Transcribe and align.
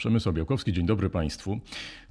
Przemysł 0.00 0.32
Białkowski, 0.32 0.72
dzień 0.72 0.86
dobry 0.86 1.10
Państwu. 1.10 1.60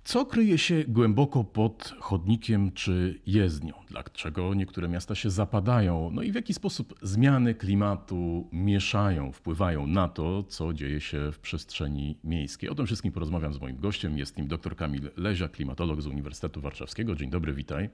Co 0.03 0.25
kryje 0.25 0.57
się 0.57 0.83
głęboko 0.87 1.43
pod 1.43 1.93
chodnikiem 1.99 2.71
czy 2.71 3.19
jezdnią? 3.25 3.73
Dlaczego 3.87 4.53
niektóre 4.53 4.89
miasta 4.89 5.15
się 5.15 5.29
zapadają? 5.29 6.11
No 6.13 6.21
i 6.21 6.31
w 6.31 6.35
jaki 6.35 6.53
sposób 6.53 6.95
zmiany 7.01 7.55
klimatu 7.55 8.49
mieszają, 8.51 9.31
wpływają 9.31 9.87
na 9.87 10.07
to, 10.07 10.43
co 10.43 10.73
dzieje 10.73 11.01
się 11.01 11.31
w 11.31 11.39
przestrzeni 11.39 12.19
miejskiej? 12.23 12.69
O 12.69 12.75
tym 12.75 12.85
wszystkim 12.85 13.11
porozmawiam 13.11 13.53
z 13.53 13.61
moim 13.61 13.77
gościem. 13.77 14.17
Jest 14.17 14.37
nim 14.37 14.47
dr 14.47 14.75
Kamil 14.75 15.11
Lezia, 15.17 15.47
klimatolog 15.47 16.01
z 16.01 16.07
Uniwersytetu 16.07 16.61
Warszawskiego. 16.61 17.15
Dzień 17.15 17.29
dobry, 17.29 17.53
witaj. 17.53 17.89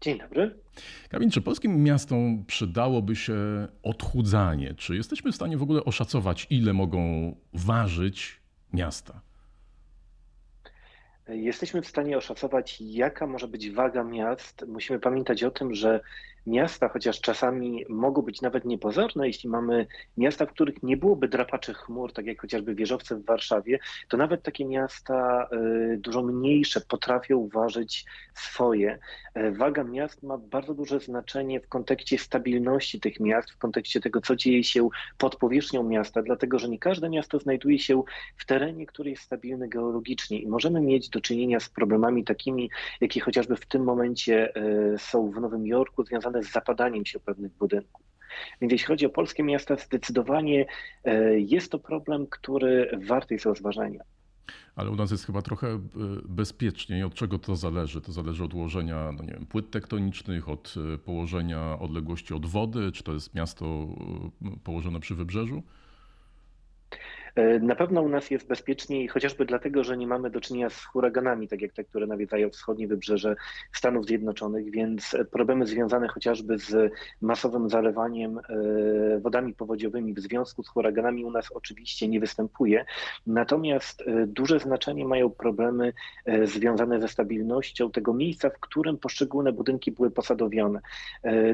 Dzień 0.00 0.18
dobry. 0.18 0.54
Kamil, 1.08 1.30
czy 1.30 1.40
polskim 1.40 1.82
miastom 1.82 2.44
przydałoby 2.44 3.16
się 3.16 3.34
odchudzanie? 3.82 4.74
Czy 4.74 4.96
jesteśmy 4.96 5.32
w 5.32 5.34
stanie 5.34 5.56
w 5.56 5.62
ogóle 5.62 5.84
oszacować, 5.84 6.46
ile 6.50 6.72
mogą 6.72 7.34
ważyć 7.54 8.37
miasta? 8.72 9.20
Jesteśmy 11.28 11.82
w 11.82 11.88
stanie 11.88 12.18
oszacować, 12.18 12.80
jaka 12.80 13.26
może 13.26 13.48
być 13.48 13.70
waga 13.70 14.04
miast. 14.04 14.64
Musimy 14.68 15.00
pamiętać 15.00 15.44
o 15.44 15.50
tym, 15.50 15.74
że 15.74 16.00
miasta, 16.46 16.88
chociaż 16.88 17.20
czasami 17.20 17.84
mogą 17.88 18.22
być 18.22 18.42
nawet 18.42 18.64
niepozorne, 18.64 19.26
jeśli 19.26 19.48
mamy 19.48 19.86
miasta, 20.16 20.46
w 20.46 20.50
których 20.50 20.82
nie 20.82 20.96
byłoby 20.96 21.28
drapaczy 21.28 21.74
chmur, 21.74 22.12
tak 22.12 22.26
jak 22.26 22.40
chociażby 22.40 22.74
wieżowce 22.74 23.16
w 23.16 23.24
Warszawie, 23.24 23.78
to 24.08 24.16
nawet 24.16 24.42
takie 24.42 24.64
miasta 24.64 25.48
y, 25.92 25.96
dużo 25.96 26.22
mniejsze 26.22 26.80
potrafią 26.80 27.48
ważyć 27.48 28.04
swoje. 28.34 28.98
E, 29.34 29.50
waga 29.50 29.84
miast 29.84 30.22
ma 30.22 30.38
bardzo 30.38 30.74
duże 30.74 31.00
znaczenie 31.00 31.60
w 31.60 31.68
kontekście 31.68 32.18
stabilności 32.18 33.00
tych 33.00 33.20
miast, 33.20 33.50
w 33.50 33.58
kontekście 33.58 34.00
tego, 34.00 34.20
co 34.20 34.36
dzieje 34.36 34.64
się 34.64 34.88
pod 35.18 35.36
powierzchnią 35.36 35.82
miasta, 35.82 36.22
dlatego 36.22 36.58
że 36.58 36.68
nie 36.68 36.78
każde 36.78 37.10
miasto 37.10 37.38
znajduje 37.38 37.78
się 37.78 38.02
w 38.36 38.46
terenie, 38.46 38.86
który 38.86 39.10
jest 39.10 39.22
stabilny 39.22 39.68
geologicznie 39.68 40.38
i 40.38 40.48
możemy 40.48 40.80
mieć 40.80 41.08
do 41.08 41.20
czynienia 41.20 41.60
z 41.60 41.68
problemami 41.68 42.24
takimi, 42.24 42.70
jakie 43.00 43.20
chociażby 43.20 43.56
w 43.56 43.66
tym 43.66 43.84
momencie 43.84 44.54
e, 44.54 44.98
są 44.98 45.30
w 45.30 45.40
Nowym 45.40 45.66
Jorku, 45.66 46.04
związane 46.04 46.27
z 46.42 46.52
zapadaniem 46.52 47.06
się 47.06 47.20
pewnych 47.20 47.52
budynków. 47.52 48.08
Więc 48.60 48.72
jeśli 48.72 48.86
chodzi 48.86 49.06
o 49.06 49.10
polskie 49.10 49.42
miasta, 49.42 49.76
zdecydowanie 49.76 50.66
e, 51.04 51.40
jest 51.40 51.72
to 51.72 51.78
problem, 51.78 52.26
który 52.26 52.98
warty 53.06 53.34
jest 53.34 53.46
rozważenia. 53.46 54.02
Ale 54.76 54.90
u 54.90 54.96
nas 54.96 55.10
jest 55.10 55.26
chyba 55.26 55.42
trochę 55.42 55.66
e, 55.68 55.80
bezpieczniej. 56.24 57.02
Od 57.02 57.14
czego 57.14 57.38
to 57.38 57.56
zależy? 57.56 58.00
To 58.00 58.12
zależy 58.12 58.44
od 58.44 58.54
ułożenia 58.54 59.12
no 59.12 59.24
nie 59.24 59.32
wiem, 59.32 59.46
płyt 59.46 59.70
tektonicznych, 59.70 60.48
od 60.48 60.74
e, 60.94 60.98
położenia 60.98 61.78
odległości 61.78 62.34
od 62.34 62.46
wody, 62.46 62.92
czy 62.92 63.02
to 63.02 63.12
jest 63.12 63.34
miasto 63.34 63.88
położone 64.64 65.00
przy 65.00 65.14
wybrzeżu? 65.14 65.62
E, 67.38 67.58
na 67.58 67.74
pewno 67.74 68.02
u 68.02 68.08
nas 68.08 68.30
jest 68.30 68.46
bezpieczniej, 68.46 69.08
chociażby 69.08 69.44
dlatego, 69.44 69.84
że 69.84 69.96
nie 69.96 70.06
mamy 70.06 70.30
do 70.30 70.40
czynienia 70.40 70.70
z 70.70 70.84
huraganami, 70.84 71.48
tak 71.48 71.62
jak 71.62 71.72
te, 71.72 71.84
które 71.84 72.06
nawiedzają 72.06 72.50
wschodnie 72.50 72.88
wybrzeże 72.88 73.36
Stanów 73.72 74.06
Zjednoczonych, 74.06 74.70
więc 74.70 75.16
problemy 75.30 75.66
związane 75.66 76.08
chociażby 76.08 76.58
z 76.58 76.92
masowym 77.20 77.70
zalewaniem 77.70 78.38
e, 78.38 79.20
wodami 79.20 79.54
powodziowymi 79.54 80.14
w 80.14 80.20
związku 80.20 80.62
z 80.62 80.68
huraganami 80.68 81.24
u 81.24 81.30
nas 81.30 81.52
oczywiście 81.52 82.08
nie 82.08 82.20
występuje. 82.20 82.84
Natomiast 83.26 84.02
e, 84.02 84.26
duże 84.26 84.60
znaczenie 84.60 85.04
mają 85.04 85.30
problemy 85.30 85.92
związane 86.44 87.00
ze 87.00 87.08
stabilnością 87.08 87.90
tego 87.90 88.14
miejsca, 88.14 88.50
w 88.50 88.60
którym 88.60 88.98
poszczególne 88.98 89.52
budynki 89.52 89.92
były 89.92 90.10
posadowione. 90.10 90.80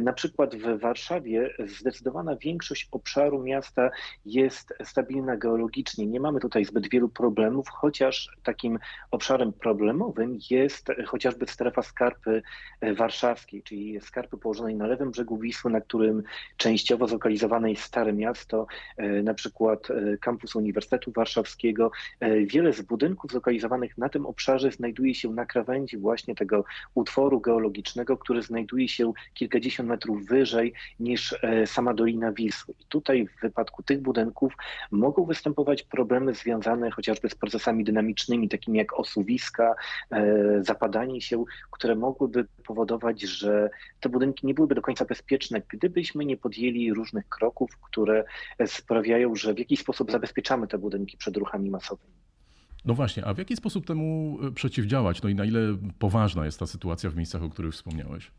Na 0.00 0.12
przykład 0.12 0.56
w 0.56 0.80
Warszawie 0.80 1.54
zdecydowana 1.58 2.36
większość 2.36 2.88
obszaru 2.92 3.42
miasta 3.42 3.90
jest 4.26 4.74
stabilna 4.84 5.36
geologicznie 5.36 5.73
geologicznie 5.74 6.06
nie 6.06 6.20
mamy 6.20 6.40
tutaj 6.40 6.64
zbyt 6.64 6.88
wielu 6.90 7.08
problemów, 7.08 7.68
chociaż 7.68 8.30
takim 8.42 8.78
obszarem 9.10 9.52
problemowym 9.52 10.38
jest 10.50 10.86
chociażby 11.06 11.46
strefa 11.46 11.82
skarpy 11.82 12.42
e, 12.80 12.94
warszawskiej, 12.94 13.62
czyli 13.62 14.00
skarpy 14.00 14.36
położonej 14.36 14.74
na 14.74 14.86
lewym 14.86 15.10
brzegu 15.10 15.38
Wisły, 15.38 15.70
na 15.70 15.80
którym 15.80 16.22
częściowo 16.56 17.08
zlokalizowane 17.08 17.70
jest 17.70 17.82
Stare 17.82 18.12
Miasto, 18.12 18.66
e, 18.96 19.22
na 19.22 19.34
przykład 19.34 19.90
e, 19.90 20.18
kampus 20.18 20.54
Uniwersytetu 20.56 21.12
Warszawskiego. 21.12 21.90
Wiele 22.46 22.72
z 22.72 22.82
budynków 22.82 23.30
zlokalizowanych 23.30 23.98
na 23.98 24.08
tym 24.08 24.26
obszarze 24.26 24.70
znajduje 24.70 25.14
się 25.14 25.30
na 25.30 25.46
krawędzi 25.46 25.98
właśnie 25.98 26.34
tego 26.34 26.64
utworu 26.94 27.40
geologicznego, 27.40 28.16
który 28.16 28.42
znajduje 28.42 28.88
się 28.88 29.12
kilkadziesiąt 29.34 29.88
metrów 29.88 30.26
wyżej 30.26 30.72
niż 31.00 31.34
sama 31.66 31.94
Dolina 31.94 32.32
Wisły. 32.32 32.74
I 32.80 32.84
tutaj 32.88 33.26
w 33.26 33.40
wypadku 33.42 33.82
tych 33.82 34.02
budynków 34.02 34.52
mogą 34.90 35.24
występować 35.24 35.53
występować 35.54 35.82
problemy 35.82 36.34
związane 36.34 36.90
chociażby 36.90 37.28
z 37.28 37.34
procesami 37.34 37.84
dynamicznymi, 37.84 38.48
takimi 38.48 38.78
jak 38.78 38.98
osuwiska, 38.98 39.74
e, 40.10 40.62
zapadanie 40.62 41.20
się, 41.20 41.44
które 41.70 41.94
mogłyby 41.94 42.46
powodować, 42.66 43.22
że 43.22 43.70
te 44.00 44.08
budynki 44.08 44.46
nie 44.46 44.54
byłyby 44.54 44.74
do 44.74 44.82
końca 44.82 45.04
bezpieczne, 45.04 45.62
gdybyśmy 45.68 46.24
nie 46.24 46.36
podjęli 46.36 46.92
różnych 46.92 47.28
kroków, 47.28 47.78
które 47.90 48.24
sprawiają, 48.66 49.36
że 49.36 49.54
w 49.54 49.58
jakiś 49.58 49.80
sposób 49.80 50.10
zabezpieczamy 50.10 50.66
te 50.66 50.78
budynki 50.78 51.16
przed 51.16 51.36
ruchami 51.36 51.70
masowymi. 51.70 52.14
No 52.84 52.94
właśnie, 52.94 53.24
a 53.24 53.34
w 53.34 53.38
jaki 53.38 53.56
sposób 53.56 53.86
temu 53.86 54.38
e, 54.42 54.50
przeciwdziałać? 54.50 55.22
No 55.22 55.28
i 55.28 55.34
na 55.34 55.44
ile 55.44 55.60
poważna 55.98 56.44
jest 56.44 56.58
ta 56.58 56.66
sytuacja 56.66 57.10
w 57.10 57.16
miejscach, 57.16 57.42
o 57.42 57.48
których 57.48 57.72
wspomniałeś? 57.72 58.30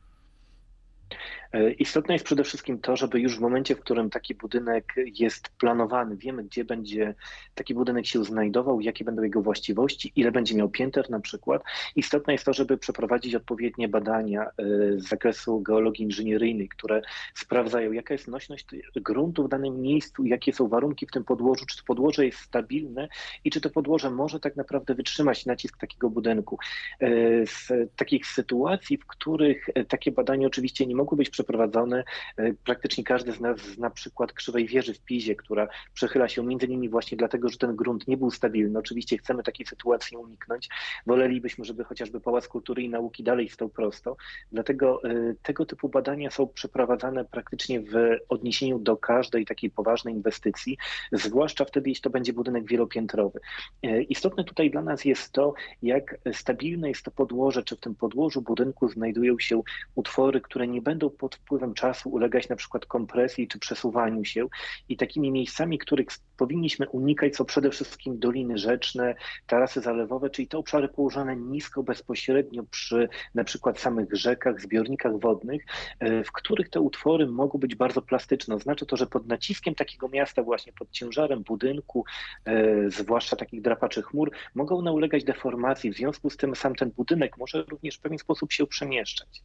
E, 1.55 1.71
istotne 1.71 2.15
jest 2.15 2.25
przede 2.25 2.43
wszystkim 2.43 2.79
to, 2.79 2.95
żeby 2.95 3.19
już 3.19 3.37
w 3.37 3.41
momencie, 3.41 3.75
w 3.75 3.79
którym 3.79 4.09
taki 4.09 4.35
budynek 4.35 4.93
jest 5.19 5.49
planowany, 5.49 6.17
wiemy, 6.17 6.43
gdzie 6.43 6.65
będzie 6.65 7.15
taki 7.55 7.73
budynek 7.73 8.05
się 8.05 8.23
znajdował, 8.23 8.81
jakie 8.81 9.05
będą 9.05 9.23
jego 9.23 9.41
właściwości, 9.41 10.11
ile 10.15 10.31
będzie 10.31 10.55
miał 10.55 10.69
pięter 10.69 11.09
na 11.09 11.19
przykład. 11.19 11.63
Istotne 11.95 12.33
jest 12.33 12.45
to, 12.45 12.53
żeby 12.53 12.77
przeprowadzić 12.77 13.35
odpowiednie 13.35 13.87
badania 13.87 14.43
e, 14.43 14.49
z 14.97 15.07
zakresu 15.07 15.61
geologii 15.61 16.05
inżynieryjnej, 16.05 16.69
które 16.69 17.01
sprawdzają, 17.33 17.91
jaka 17.91 18.13
jest 18.13 18.27
nośność 18.27 18.65
gruntu 18.95 19.43
w 19.43 19.49
danym 19.49 19.81
miejscu, 19.81 20.25
jakie 20.25 20.53
są 20.53 20.67
warunki 20.67 21.07
w 21.07 21.11
tym 21.11 21.23
podłożu, 21.23 21.65
czy 21.65 21.77
to 21.77 21.83
podłoże 21.87 22.25
jest 22.25 22.39
stabilne 22.39 23.07
i 23.43 23.51
czy 23.51 23.61
to 23.61 23.69
podłoże 23.69 24.11
może 24.11 24.39
tak 24.39 24.55
naprawdę 24.55 24.95
wytrzymać 24.95 25.45
nacisk 25.45 25.77
takiego 25.77 26.09
budynku. 26.09 26.57
E, 26.99 27.09
z 27.45 27.71
takich 27.95 28.27
sytuacji, 28.27 28.97
w 28.97 29.05
których 29.05 29.69
takie 29.87 30.11
badania 30.11 30.47
oczywiście 30.47 30.85
nie 30.85 30.94
mogły 30.95 31.17
być 31.17 31.29
przeprowadzone. 31.29 32.03
E, 32.37 32.53
praktycznie 32.53 33.03
każdy 33.03 33.31
z 33.31 33.39
nas 33.39 33.59
zna 33.59 33.89
przykład 33.89 34.33
krzywej 34.33 34.67
wieży 34.67 34.93
w 34.93 35.01
Pizie, 35.01 35.35
która 35.35 35.67
przechyla 35.93 36.27
się 36.27 36.45
między 36.45 36.65
innymi 36.65 36.89
właśnie 36.89 37.17
dlatego, 37.17 37.49
że 37.49 37.57
ten 37.57 37.75
grunt 37.75 38.07
nie 38.07 38.17
był 38.17 38.31
stabilny. 38.31 38.79
Oczywiście 38.79 39.17
chcemy 39.17 39.43
takiej 39.43 39.65
sytuacji 39.65 40.17
uniknąć. 40.17 40.69
Wolelibyśmy, 41.05 41.65
żeby 41.65 41.83
chociażby 41.83 42.21
Pałac 42.21 42.47
Kultury 42.47 42.83
i 42.83 42.89
Nauki 42.89 43.23
dalej 43.23 43.49
stał 43.49 43.69
prosto. 43.69 44.17
Dlatego 44.51 45.03
e, 45.03 45.33
tego 45.41 45.65
typu 45.65 45.89
badania 45.89 46.31
są 46.31 46.47
przeprowadzane 46.47 47.25
praktycznie 47.25 47.81
w 47.81 47.93
odniesieniu 48.29 48.79
do 48.79 48.97
każdej 48.97 49.45
takiej 49.45 49.69
poważnej 49.69 50.13
inwestycji, 50.13 50.77
zwłaszcza 51.11 51.65
wtedy, 51.65 51.89
jeśli 51.89 52.01
to 52.01 52.09
będzie 52.09 52.33
budynek 52.33 52.65
wielopiętrowy. 52.65 53.39
E, 53.83 54.01
istotne 54.01 54.43
tutaj 54.43 54.71
dla 54.71 54.81
nas 54.81 55.05
jest 55.05 55.31
to, 55.31 55.53
jak 55.81 56.17
stabilne 56.33 56.89
jest 56.89 57.03
to 57.03 57.11
podłoże, 57.11 57.63
czy 57.63 57.75
w 57.75 57.79
tym 57.79 57.95
podłożu 57.95 58.41
budynku 58.41 58.89
znajdują 58.89 59.39
się 59.39 59.61
utwory, 59.95 60.41
które 60.41 60.67
nie 60.67 60.81
będą 60.85 61.09
pod 61.09 61.35
wpływem 61.35 61.73
czasu 61.73 62.09
ulegać 62.09 62.49
na 62.49 62.55
przykład 62.55 62.85
kompresji 62.85 63.47
czy 63.47 63.59
przesuwaniu 63.59 64.25
się 64.25 64.47
i 64.89 64.97
takimi 64.97 65.31
miejscami, 65.31 65.77
których 65.77 66.07
powinniśmy 66.37 66.89
unikać 66.89 67.35
są 67.35 67.45
przede 67.45 67.71
wszystkim 67.71 68.19
doliny 68.19 68.57
rzeczne, 68.57 69.15
tarasy 69.47 69.81
zalewowe, 69.81 70.29
czyli 70.29 70.47
te 70.47 70.57
obszary 70.57 70.87
położone 70.87 71.35
nisko, 71.35 71.83
bezpośrednio 71.83 72.63
przy 72.63 73.09
na 73.35 73.43
przykład 73.43 73.79
samych 73.79 74.07
rzekach, 74.11 74.61
zbiornikach 74.61 75.19
wodnych, 75.19 75.65
e, 75.99 76.23
w 76.23 76.31
których 76.31 76.69
te 76.69 76.79
utwory 76.81 77.27
mogą 77.27 77.59
być 77.59 77.75
bardzo 77.75 78.01
plastyczne. 78.01 78.55
Oznacza 78.55 78.85
to, 78.85 78.97
że 78.97 79.07
pod 79.07 79.27
naciskiem 79.27 79.75
takiego 79.75 80.09
miasta, 80.09 80.43
właśnie 80.43 80.73
pod 80.73 80.91
ciężarem 80.91 81.43
budynku, 81.43 82.05
e, 82.45 82.89
zwłaszcza 82.89 83.35
takich 83.35 83.61
drapaczy 83.61 84.01
chmur, 84.01 84.31
mogą 84.55 84.77
one 84.77 84.91
ulegać 84.91 85.23
deformacji. 85.23 85.91
W 85.91 85.95
związku 85.95 86.29
z 86.29 86.37
tym 86.37 86.55
sam 86.55 86.75
ten 86.75 86.91
budynek 86.91 87.37
może 87.37 87.63
również 87.63 87.97
w 87.97 87.99
pewien 87.99 88.19
sposób 88.19 88.51
się 88.51 88.67
przemieszczać. 88.67 89.43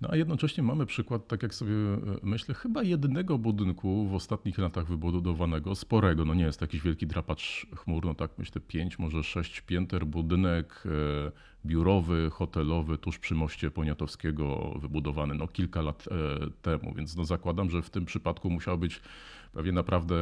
No 0.00 0.08
a 0.12 0.16
jednocześnie 0.16 0.62
mamy 0.62 0.81
przykład, 0.86 1.28
tak 1.28 1.42
jak 1.42 1.54
sobie 1.54 1.72
e, 1.72 1.98
myślę, 2.22 2.54
chyba 2.54 2.82
jednego 2.82 3.38
budynku 3.38 4.06
w 4.06 4.14
ostatnich 4.14 4.58
latach 4.58 4.86
wybudowanego, 4.86 5.74
sporego, 5.74 6.24
no 6.24 6.34
nie 6.34 6.44
jest 6.44 6.58
to 6.58 6.64
jakiś 6.64 6.82
wielki 6.82 7.06
drapacz 7.06 7.66
chmur, 7.76 8.06
no 8.06 8.14
tak 8.14 8.30
myślę 8.38 8.60
pięć, 8.60 8.98
może 8.98 9.22
sześć 9.22 9.60
pięter, 9.60 10.06
budynek 10.06 10.84
e, 10.86 11.32
biurowy, 11.66 12.30
hotelowy 12.32 12.98
tuż 12.98 13.18
przy 13.18 13.34
moście 13.34 13.70
Poniatowskiego 13.70 14.74
wybudowany 14.80 15.34
no 15.34 15.48
kilka 15.48 15.82
lat 15.82 16.08
e, 16.08 16.50
temu, 16.62 16.94
więc 16.94 17.16
no 17.16 17.24
zakładam, 17.24 17.70
że 17.70 17.82
w 17.82 17.90
tym 17.90 18.04
przypadku 18.04 18.50
musiał 18.50 18.78
być 18.78 19.00
pewnie 19.52 19.72
naprawdę 19.72 20.16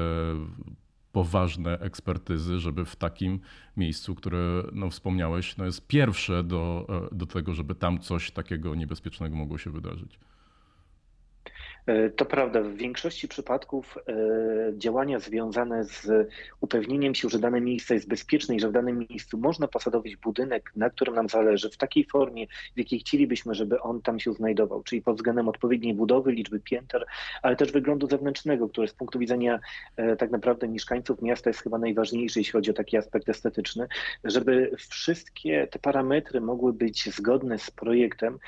poważne 1.13 1.79
ekspertyzy, 1.79 2.59
żeby 2.59 2.85
w 2.85 2.97
takim 2.97 3.41
miejscu, 3.77 4.15
które 4.15 4.63
no, 4.73 4.91
wspomniałeś, 4.91 5.57
no, 5.57 5.65
jest 5.65 5.87
pierwsze 5.87 6.45
do, 6.45 6.87
do 7.13 7.27
tego, 7.27 7.55
żeby 7.55 7.75
tam 7.75 7.99
coś 7.99 8.31
takiego 8.31 8.75
niebezpiecznego 8.75 9.37
mogło 9.37 9.59
się 9.59 9.71
wydarzyć. 9.71 10.19
E, 11.91 12.11
to 12.11 12.25
prawda, 12.25 12.63
w 12.63 12.75
większości 12.75 13.29
przypadków 13.29 13.99
e, 13.99 14.13
działania 14.79 15.19
związane 15.19 15.85
z 15.85 16.29
upewnieniem 16.61 17.15
się, 17.15 17.29
że 17.29 17.39
dane 17.39 17.61
miejsce 17.61 17.95
jest 17.95 18.09
bezpieczne 18.09 18.55
i 18.55 18.61
że 18.61 18.69
w 18.69 18.73
danym 18.73 19.07
miejscu 19.11 19.39
można 19.39 19.69
posadowić 19.69 20.17
budynek, 20.17 20.73
na 20.77 20.91
którym 20.91 21.15
nam 21.15 21.29
zależy, 21.29 21.71
w 21.71 21.77
takiej 21.77 22.05
formie, 22.05 22.47
w 22.75 22.79
jakiej 22.79 22.99
chcielibyśmy, 22.99 23.55
żeby 23.55 23.81
on 23.81 24.03
tam 24.03 24.21
się 24.21 24.33
znajdował, 24.33 24.83
czyli 24.83 25.03
pod 25.03 25.17
względem 25.17 25.49
odpowiedniej 25.49 25.95
budowy, 25.95 26.33
liczby 26.33 26.61
pięter, 26.61 27.07
ale 27.43 27.57
też 27.57 27.73
wyglądu 27.73 28.07
zewnętrznego, 28.07 28.69
który 28.69 28.89
z 28.89 28.95
punktu 28.95 29.19
widzenia 29.19 29.61
e, 29.97 30.17
tak 30.17 30.31
naprawdę 30.31 30.69
mieszkańców 30.69 31.23
miasta 31.23 31.51
jest 31.51 31.63
chyba 31.63 31.79
najważniejszy, 31.79 32.41
jeśli 32.41 32.53
chodzi 32.53 32.71
o 32.71 32.75
taki 32.75 32.97
aspekt 32.97 33.29
estetyczny, 33.29 33.87
żeby 34.25 34.71
wszystkie 34.77 35.67
te 35.67 35.79
parametry 35.79 36.41
mogły 36.41 36.73
być 36.73 37.15
zgodne 37.15 37.59
z 37.59 37.71
projektem. 37.71 38.39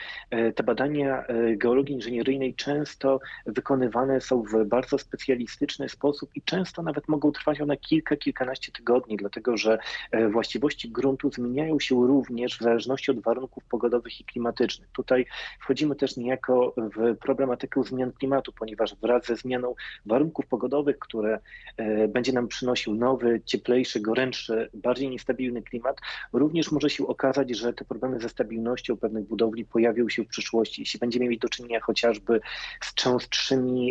Te 0.54 0.62
badania 0.62 1.24
geologii 1.56 1.94
inżynieryjnej 1.94 2.54
często 2.54 3.20
wykonywane 3.46 4.20
są 4.20 4.42
w 4.42 4.64
bardzo 4.64 4.98
specjalistyczny 4.98 5.88
sposób 5.88 6.30
i 6.34 6.42
często 6.42 6.82
nawet 6.82 7.08
mogą 7.08 7.32
trwać 7.32 7.60
one 7.60 7.76
kilka, 7.76 8.16
kilkanaście 8.16 8.72
tygodni, 8.72 9.16
dlatego 9.16 9.56
że 9.56 9.78
e, 10.10 10.28
właściwości 10.28 10.90
gruntu 10.90 11.30
zmieniają 11.30 11.80
się 11.80 12.06
również 12.06 12.58
w 12.58 12.62
zależności 12.62 13.10
od 13.10 13.20
warunków 13.20 13.64
pogodowych 13.64 14.20
i 14.20 14.24
klimatycznych. 14.24 14.88
Tutaj 14.92 15.26
wchodzimy 15.60 15.96
też 15.96 16.16
niejako 16.16 16.74
w 16.76 17.16
problematykę 17.16 17.82
zmian 17.84 18.12
klimatu, 18.12 18.52
ponieważ 18.52 18.96
wraz 18.96 19.26
ze 19.26 19.36
zmianą 19.36 19.74
warunków 20.06 20.46
pogodowych, 20.46 20.98
które 20.98 21.40
e, 21.76 22.08
będzie 22.08 22.32
nam 22.32 22.48
przynosił 22.48 22.94
nowy, 22.94 23.40
cieplejszy, 23.44 24.00
gorętszy, 24.00 24.70
bardziej 24.74 25.10
niestabilny 25.10 25.62
klimat, 25.62 25.96
również 26.32 26.72
może 26.72 26.90
się 26.90 27.06
okazać, 27.06 27.56
że 27.56 27.72
te 27.72 27.84
problemy 27.84 28.20
ze 28.20 28.28
stabilnością 28.28 28.96
pewnych 28.96 29.24
budowli 29.24 29.64
pojawią 29.64 30.08
się 30.08 30.24
w 30.24 30.28
przyszłości. 30.28 30.82
Jeśli 30.82 31.00
będziemy 31.00 31.24
mieli 31.24 31.38
do 31.38 31.48
czynienia 31.48 31.80
chociażby 31.80 32.40
z 32.80 32.94
częstszymi 32.94 33.21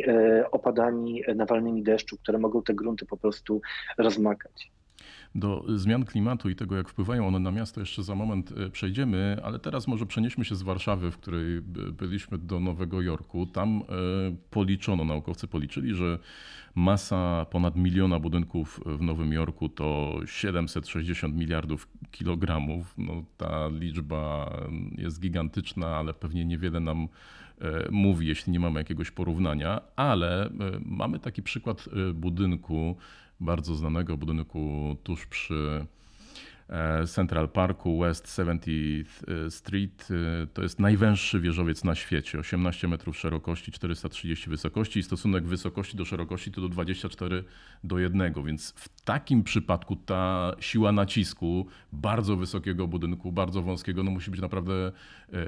e, 0.08 0.52
opadami 0.52 1.24
nawalnymi 1.36 1.84
deszczu, 1.84 2.18
które 2.18 2.40
mogą 2.40 2.64
te 2.64 2.74
grunty 2.74 3.06
po 3.06 3.18
prostu 3.18 3.62
rozmakać. 3.98 4.72
Do 5.36 5.64
zmian 5.76 6.06
klimatu 6.06 6.50
i 6.50 6.56
tego, 6.56 6.78
jak 6.78 6.90
wpływają 6.90 7.28
one 7.28 7.40
na 7.40 7.52
miasto, 7.52 7.80
jeszcze 7.80 8.04
za 8.04 8.16
moment 8.16 8.52
e, 8.52 8.70
przejdziemy, 8.70 9.38
ale 9.44 9.60
teraz 9.60 9.88
może 9.88 10.06
przenieśmy 10.06 10.46
się 10.46 10.56
z 10.56 10.62
Warszawy, 10.62 11.12
w 11.12 11.18
której 11.18 11.62
byliśmy, 11.92 12.38
do 12.38 12.60
Nowego 12.60 13.02
Jorku. 13.02 13.46
Tam 13.46 13.78
e, 13.78 13.84
policzono, 14.50 15.04
naukowcy 15.06 15.48
policzyli, 15.48 15.96
że 15.96 16.20
masa 16.76 17.46
ponad 17.46 17.76
miliona 17.76 18.20
budynków 18.20 18.80
w 18.86 19.02
Nowym 19.02 19.34
Jorku 19.34 19.70
to 19.70 20.20
760 20.26 21.36
miliardów 21.36 21.88
kilogramów. 22.12 22.94
No, 22.98 23.24
ta 23.38 23.68
liczba 23.68 24.54
jest 24.98 25.22
gigantyczna, 25.22 25.98
ale 25.98 26.14
pewnie 26.14 26.46
niewiele 26.46 26.80
nam 26.80 27.08
E, 27.51 27.51
mówi, 27.92 28.28
jeśli 28.28 28.52
nie 28.54 28.60
mamy 28.60 28.80
jakiegoś 28.80 29.12
porównania, 29.12 29.82
ale 29.96 30.46
e, 30.46 30.50
mamy 30.86 31.20
taki 31.20 31.44
przykład 31.44 31.86
e, 32.10 32.14
budynku, 32.14 32.96
bardzo 33.40 33.76
znanego 33.76 34.18
budynku 34.18 34.96
tuż 35.04 35.26
przy 35.26 35.86
E, 35.86 36.01
Central 37.08 37.50
Parku 37.50 38.00
West 38.00 38.28
70th 38.28 39.46
e, 39.46 39.52
Street. 39.52 40.08
E, 40.44 40.48
to 40.48 40.62
jest 40.62 40.80
najwęższy 40.80 41.40
wieżowiec 41.40 41.84
na 41.84 41.96
świecie, 41.96 42.40
18 42.40 42.88
metrów 42.88 43.18
szerokości, 43.18 43.72
430 43.72 44.50
wysokości 44.50 45.00
i 45.00 45.04
stosunek 45.04 45.44
wysokości 45.44 45.98
do 45.98 46.06
szerokości 46.06 46.52
to 46.52 46.62
do 46.62 46.70
24 46.70 47.44
do 47.84 48.00
1, 48.00 48.34
więc 48.46 48.72
w 48.72 49.02
takim 49.02 49.44
przypadku 49.44 49.96
ta 49.96 50.56
siła 50.60 50.92
nacisku 50.92 51.68
bardzo 51.94 52.36
wysokiego 52.36 52.88
budynku, 52.88 53.32
bardzo 53.32 53.62
wąskiego, 53.62 54.04
no 54.04 54.12
musi 54.12 54.32
być 54.32 54.42
naprawdę 54.42 54.92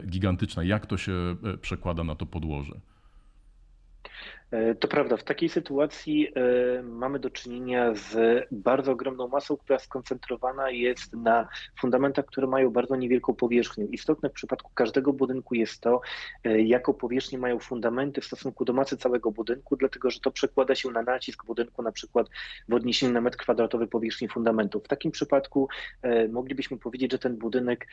gigantyczna. 0.08 0.64
Jak 0.64 0.86
to 0.86 0.98
się 0.98 1.36
przekłada 1.62 2.04
na 2.04 2.16
to 2.16 2.26
podłoże? 2.26 2.80
E, 4.54 4.76
to 4.76 4.88
prawda, 4.88 5.18
w 5.18 5.24
takiej 5.24 5.50
sytuacji 5.50 6.28
e, 6.28 6.84
mamy 6.84 7.20
do 7.20 7.30
czynienia 7.30 7.96
z 7.96 8.18
bardzo 8.52 8.92
ogromną 8.92 9.28
masą, 9.28 9.58
która 9.58 9.80
skoncentrowana 9.80 10.70
jest 10.70 11.14
na 11.14 11.48
fundamentach, 11.80 12.26
które 12.26 12.48
mają 12.48 12.70
bardzo 12.70 12.96
niewielką 12.96 13.34
powierzchnię. 13.34 13.86
Istotne 13.86 14.30
w 14.30 14.34
przypadku 14.34 14.72
każdego 14.74 15.14
budynku 15.14 15.56
jest 15.56 15.82
to, 15.82 16.02
e, 16.44 16.62
jaką 16.62 16.94
powierzchnię 16.94 17.38
mają 17.38 17.60
fundamenty 17.60 18.22
w 18.22 18.26
stosunku 18.26 18.66
do 18.66 18.74
masy 18.74 18.98
całego 18.98 19.32
budynku, 19.32 19.76
dlatego 19.76 20.10
że 20.10 20.20
to 20.20 20.32
przekłada 20.32 20.76
się 20.76 20.92
na 20.92 21.02
nacisk 21.02 21.46
budynku 21.46 21.84
na 21.84 21.92
przykład 21.92 22.28
w 22.70 22.74
odniesieniu 22.74 23.14
na 23.14 23.22
metr 23.22 23.38
kwadratowy 23.38 23.88
powierzchni 23.88 24.28
fundamentów. 24.28 24.84
W 24.84 24.88
takim 24.88 25.12
przypadku 25.12 25.68
moglibyśmy 26.30 26.78
powiedzieć, 26.78 27.12
że 27.12 27.20
ten 27.20 27.38
budynek 27.38 27.88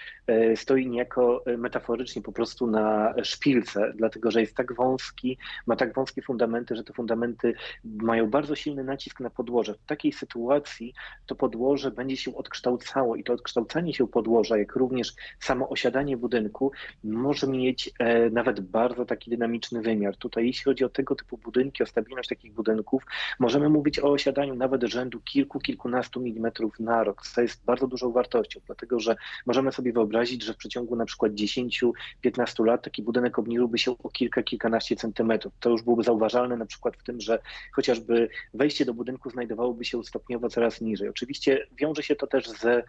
stoi 0.54 0.86
niejako 0.86 1.44
metaforycznie 1.58 2.22
po 2.22 2.32
prostu 2.32 2.66
na 2.66 3.14
szpilce, 3.22 3.92
dlatego 3.96 4.30
że 4.30 4.40
jest 4.40 4.56
tak 4.56 4.74
wąski, 4.74 5.38
ma 5.66 5.76
tak 5.76 5.94
wąskie 5.94 6.22
fundamenty, 6.22 6.49
fundamenty, 6.50 6.76
że 6.76 6.84
te 6.84 6.92
fundamenty 6.92 7.54
mają 7.84 8.30
bardzo 8.30 8.56
silny 8.56 8.84
nacisk 8.84 9.20
na 9.20 9.30
podłoże. 9.30 9.74
W 9.74 9.86
takiej 9.86 10.12
sytuacji 10.12 10.94
to 11.26 11.34
podłoże 11.34 11.90
będzie 11.90 12.16
się 12.16 12.36
odkształcało 12.36 13.16
i 13.16 13.24
to 13.24 13.32
odkształcanie 13.32 13.94
się 13.94 14.08
podłoża, 14.08 14.58
jak 14.58 14.76
również 14.76 15.12
samo 15.40 15.68
osiadanie 15.68 16.16
budynku 16.16 16.72
może 17.04 17.46
mieć 17.46 17.90
e, 17.98 18.30
nawet 18.30 18.60
bardzo 18.60 19.04
taki 19.04 19.30
dynamiczny 19.30 19.82
wymiar. 19.82 20.16
Tutaj 20.16 20.46
jeśli 20.46 20.64
chodzi 20.64 20.84
o 20.84 20.88
tego 20.88 21.14
typu 21.14 21.38
budynki, 21.38 21.82
o 21.82 21.86
stabilność 21.86 22.28
takich 22.28 22.52
budynków, 22.52 23.02
możemy 23.38 23.68
mówić 23.68 23.98
o 23.98 24.12
osiadaniu 24.12 24.54
nawet 24.54 24.82
rzędu 24.82 25.20
kilku, 25.20 25.60
kilkunastu 25.60 26.20
milimetrów 26.20 26.80
na 26.80 27.04
rok, 27.04 27.22
co 27.22 27.42
jest 27.42 27.64
bardzo 27.64 27.86
dużą 27.86 28.12
wartością, 28.12 28.60
dlatego 28.66 29.00
że 29.00 29.16
możemy 29.46 29.72
sobie 29.72 29.92
wyobrazić, 29.92 30.44
że 30.44 30.54
w 30.54 30.56
przeciągu 30.56 30.96
na 30.96 31.04
przykład 31.04 31.32
10-15 31.32 32.64
lat 32.64 32.82
taki 32.82 33.02
budynek 33.02 33.38
obniżyłby 33.38 33.78
się 33.78 33.90
o 34.02 34.08
kilka, 34.08 34.42
kilkanaście 34.42 34.96
centymetrów. 34.96 35.52
To 35.60 35.70
już 35.70 35.82
byłoby 35.82 36.02
zauważalne 36.02 36.39
na 36.48 36.66
przykład 36.66 36.96
w 36.96 37.02
tym, 37.02 37.20
że 37.20 37.38
chociażby 37.72 38.28
wejście 38.54 38.84
do 38.84 38.94
budynku 38.94 39.30
znajdowałoby 39.30 39.84
się 39.84 40.04
stopniowo 40.04 40.48
coraz 40.48 40.80
niżej. 40.80 41.08
Oczywiście 41.08 41.66
wiąże 41.78 42.02
się 42.02 42.16
to 42.16 42.26
też 42.26 42.48
ze 42.48 42.82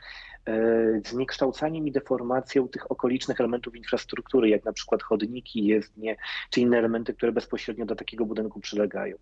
e, 0.45 1.01
zniekształcaniem 1.05 1.87
i 1.87 1.91
deformacją 1.91 2.67
tych 2.67 2.91
okolicznych 2.91 3.39
elementów 3.39 3.75
infrastruktury, 3.75 4.49
jak 4.49 4.65
na 4.65 4.73
przykład 4.73 5.03
chodniki, 5.03 5.65
jezdnie, 5.65 6.15
czy 6.49 6.61
inne 6.61 6.77
elementy, 6.77 7.13
które 7.13 7.31
bezpośrednio 7.31 7.85
do 7.85 7.95
takiego 7.95 8.25
budynku 8.25 8.59
przylegają. 8.59 9.17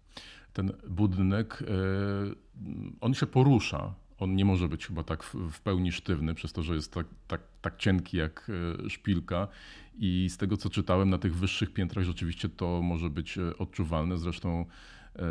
Ten 0.54 0.74
budynek, 0.88 1.62
e, 1.62 1.66
on 3.02 3.14
się 3.14 3.28
porusza 3.28 3.94
on 4.20 4.36
nie 4.36 4.46
może 4.46 4.68
być 4.68 4.88
chyba 4.88 5.04
tak 5.04 5.24
w, 5.24 5.62
pełni 5.62 5.92
sztywny, 5.92 6.34
przez 6.34 6.54
to, 6.54 6.64
że 6.64 6.76
jest 6.76 6.94
tak, 6.94 7.08
tak, 7.28 7.42
tak 7.62 7.78
cienki 7.78 8.18
jak 8.18 8.52
e, 8.86 8.90
szpilka. 8.90 9.48
I 9.98 10.28
z 10.30 10.38
tego, 10.38 10.58
co 10.58 10.70
czytałem, 10.70 11.10
na 11.10 11.18
tych 11.18 11.36
wyższych 11.36 11.74
piętrach 11.74 12.06
rzeczywiście 12.06 12.50
to 12.50 12.82
może 12.82 13.10
być 13.10 13.38
e, 13.38 13.58
odczuwalne. 13.58 14.18
Zresztą 14.18 14.66
e, 15.16 15.22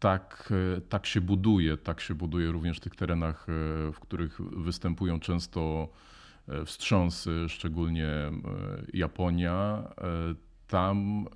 tak, 0.00 0.52
tak 0.88 1.06
się 1.06 1.20
buduje, 1.20 1.76
tak 1.76 2.00
się 2.00 2.14
buduje 2.14 2.52
również 2.52 2.76
w 2.76 2.80
tych 2.80 2.96
terenach, 2.96 3.46
w 3.92 4.00
których 4.00 4.40
występują 4.40 5.20
często 5.20 5.88
wstrząsy, 6.66 7.46
szczególnie 7.48 8.08
Japonia. 8.92 9.88
Tam 10.66 11.26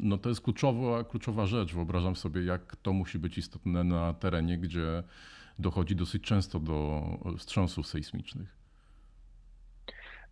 no 0.00 0.18
to 0.18 0.28
jest 0.28 0.40
kluczowa, 0.40 1.04
kluczowa 1.04 1.46
rzecz. 1.46 1.74
Wyobrażam 1.74 2.16
sobie, 2.16 2.44
jak 2.44 2.76
to 2.76 2.92
musi 2.92 3.18
być 3.18 3.38
istotne 3.38 3.84
na 3.84 4.14
terenie, 4.14 4.58
gdzie 4.58 5.02
dochodzi 5.58 5.96
dosyć 5.96 6.22
często 6.22 6.60
do 6.60 7.02
wstrząsów 7.38 7.86
sejsmicznych. 7.86 8.63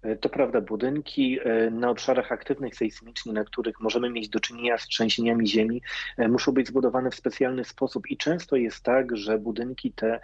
E, 0.03 0.17
to 0.17 0.29
prawda, 0.29 0.61
budynki 0.61 1.39
e, 1.45 1.71
na 1.71 1.91
obszarach 1.91 2.33
aktywnych 2.33 2.77
sejsmicznie, 2.77 3.33
na 3.33 3.45
których 3.45 3.81
możemy 3.81 4.11
mieć 4.11 4.29
do 4.29 4.41
czynienia 4.41 4.79
z 4.79 4.87
trzęsieniami 4.87 5.49
ziemi, 5.49 5.83
e, 6.19 6.29
muszą 6.29 6.53
być 6.53 6.69
zbudowane 6.69 7.11
w 7.11 7.15
specjalny 7.15 7.65
sposób 7.65 8.11
i 8.11 8.17
często 8.17 8.57
jest 8.57 8.83
tak, 8.83 9.17
że 9.17 9.39
budynki 9.39 9.93
te 9.93 10.21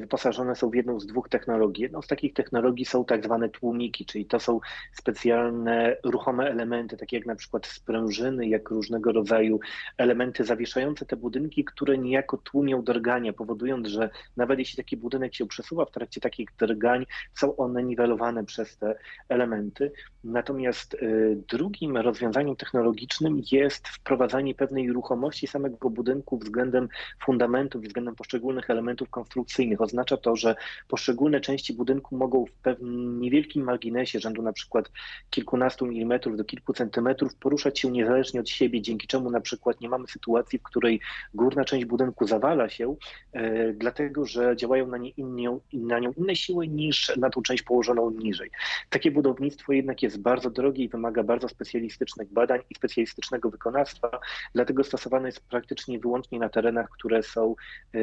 wyposażone 0.00 0.56
są 0.56 0.70
w 0.70 0.74
jedną 0.74 1.00
z 1.00 1.06
dwóch 1.06 1.28
technologii. 1.28 1.82
Jedną 1.82 2.02
z 2.02 2.06
takich 2.06 2.34
technologii 2.34 2.84
są 2.84 3.04
tak 3.04 3.24
zwane 3.24 3.48
tłumiki, 3.48 4.06
czyli 4.06 4.26
to 4.26 4.40
są 4.40 4.60
specjalne 4.92 5.96
ruchome 6.04 6.50
elementy, 6.50 6.96
takie 6.96 7.16
jak 7.16 7.26
na 7.26 7.36
przykład 7.36 7.66
sprężyny, 7.66 8.48
jak 8.48 8.70
różnego 8.70 9.12
rodzaju 9.12 9.60
elementy 9.98 10.44
zawieszające 10.44 11.06
te 11.06 11.16
budynki, 11.16 11.64
które 11.64 11.98
niejako 11.98 12.36
tłumią 12.36 12.82
drgania, 12.82 13.32
powodując, 13.32 13.88
że 13.88 14.10
nawet 14.36 14.58
jeśli 14.58 14.76
taki 14.76 14.96
budynek 14.96 15.34
się 15.34 15.46
przesuwa 15.46 15.84
w 15.84 15.90
trakcie 15.90 16.20
takich 16.20 16.48
drgań, 16.58 17.06
są 17.34 17.56
one 17.56 17.82
niwelowane 17.82 18.44
przez 18.44 18.76
te 18.76 18.94
elementy. 19.28 19.92
Natomiast 20.24 20.94
y, 20.94 21.38
drugim 21.48 21.96
rozwiązaniem 21.96 22.56
technologicznym 22.56 23.42
jest 23.52 23.88
wprowadzanie 23.88 24.54
pewnej 24.54 24.92
ruchomości 24.92 25.46
samego 25.46 25.90
budynku 25.90 26.38
względem 26.38 26.88
fundamentów, 27.22 27.82
względem 27.82 28.14
poszczególnych 28.14 28.70
elementów 28.70 29.10
konstrukcyjnych. 29.10 29.80
Oznacza 29.80 30.16
to, 30.16 30.36
że 30.36 30.54
poszczególne 30.88 31.40
części 31.40 31.74
budynku 31.74 32.16
mogą 32.16 32.46
w 32.46 32.52
pewnym 32.52 33.20
niewielkim 33.20 33.64
marginesie, 33.64 34.20
rzędu 34.20 34.42
na 34.42 34.52
przykład 34.52 34.90
kilkunastu 35.30 35.86
milimetrów 35.86 36.36
do 36.36 36.44
kilku 36.44 36.72
centymetrów, 36.72 37.34
poruszać 37.34 37.80
się 37.80 37.90
niezależnie 37.90 38.40
od 38.40 38.48
siebie, 38.48 38.82
dzięki 38.82 39.06
czemu 39.06 39.30
na 39.30 39.40
przykład 39.40 39.80
nie 39.80 39.88
mamy 39.88 40.06
sytuacji, 40.08 40.58
w 40.58 40.62
której 40.62 41.00
górna 41.34 41.64
część 41.64 41.84
budynku 41.84 42.26
zawala 42.26 42.68
się, 42.68 42.96
e, 43.32 43.72
dlatego 43.72 44.26
że 44.26 44.56
działają 44.56 44.86
na, 44.86 44.98
nie 44.98 45.10
inne, 45.10 45.58
na 45.72 45.98
nią 45.98 46.12
inne 46.12 46.36
siły 46.36 46.68
niż 46.68 47.16
na 47.16 47.30
tą 47.30 47.42
część 47.42 47.62
położoną 47.62 48.10
niżej. 48.10 48.50
Takie 48.96 49.10
budownictwo 49.10 49.72
jednak 49.72 50.02
jest 50.02 50.22
bardzo 50.22 50.50
drogie 50.50 50.84
i 50.84 50.88
wymaga 50.88 51.22
bardzo 51.22 51.48
specjalistycznych 51.48 52.32
badań 52.32 52.60
i 52.70 52.74
specjalistycznego 52.74 53.50
wykonawstwa, 53.50 54.10
dlatego 54.54 54.84
stosowane 54.84 55.28
jest 55.28 55.40
praktycznie 55.40 55.98
wyłącznie 55.98 56.38
na 56.38 56.48
terenach, 56.48 56.88
które 56.90 57.22
są 57.22 57.54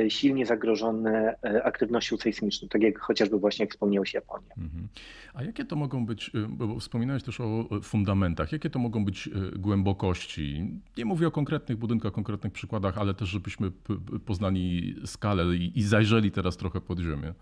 silnie 0.09 0.45
zagrożone 0.45 1.35
aktywnością 1.63 2.17
sejsmiczną, 2.17 2.67
tak 2.67 2.81
jak 2.81 2.99
chociażby 2.99 3.39
właśnie 3.39 3.67
wspomniałeś 3.67 4.13
Japonia. 4.13 4.53
Mhm. 4.57 4.87
A 5.33 5.43
jakie 5.43 5.65
to 5.65 5.75
mogą 5.75 6.05
być, 6.05 6.31
bo 6.49 6.79
wspominałeś 6.79 7.23
też 7.23 7.39
o 7.41 7.69
fundamentach, 7.83 8.51
jakie 8.51 8.69
to 8.69 8.79
mogą 8.79 9.05
być 9.05 9.29
głębokości? 9.55 10.71
Nie 10.97 11.05
mówię 11.05 11.27
o 11.27 11.31
konkretnych 11.31 11.77
budynkach, 11.77 12.11
konkretnych 12.11 12.53
przykładach, 12.53 12.97
ale 12.97 13.13
też 13.13 13.29
żebyśmy 13.29 13.71
poznali 14.25 14.95
skalę 15.05 15.55
i 15.55 15.83
zajrzeli 15.83 16.31
teraz 16.31 16.57
trochę 16.57 16.81
pod 16.81 16.99
ziemię. 16.99 17.33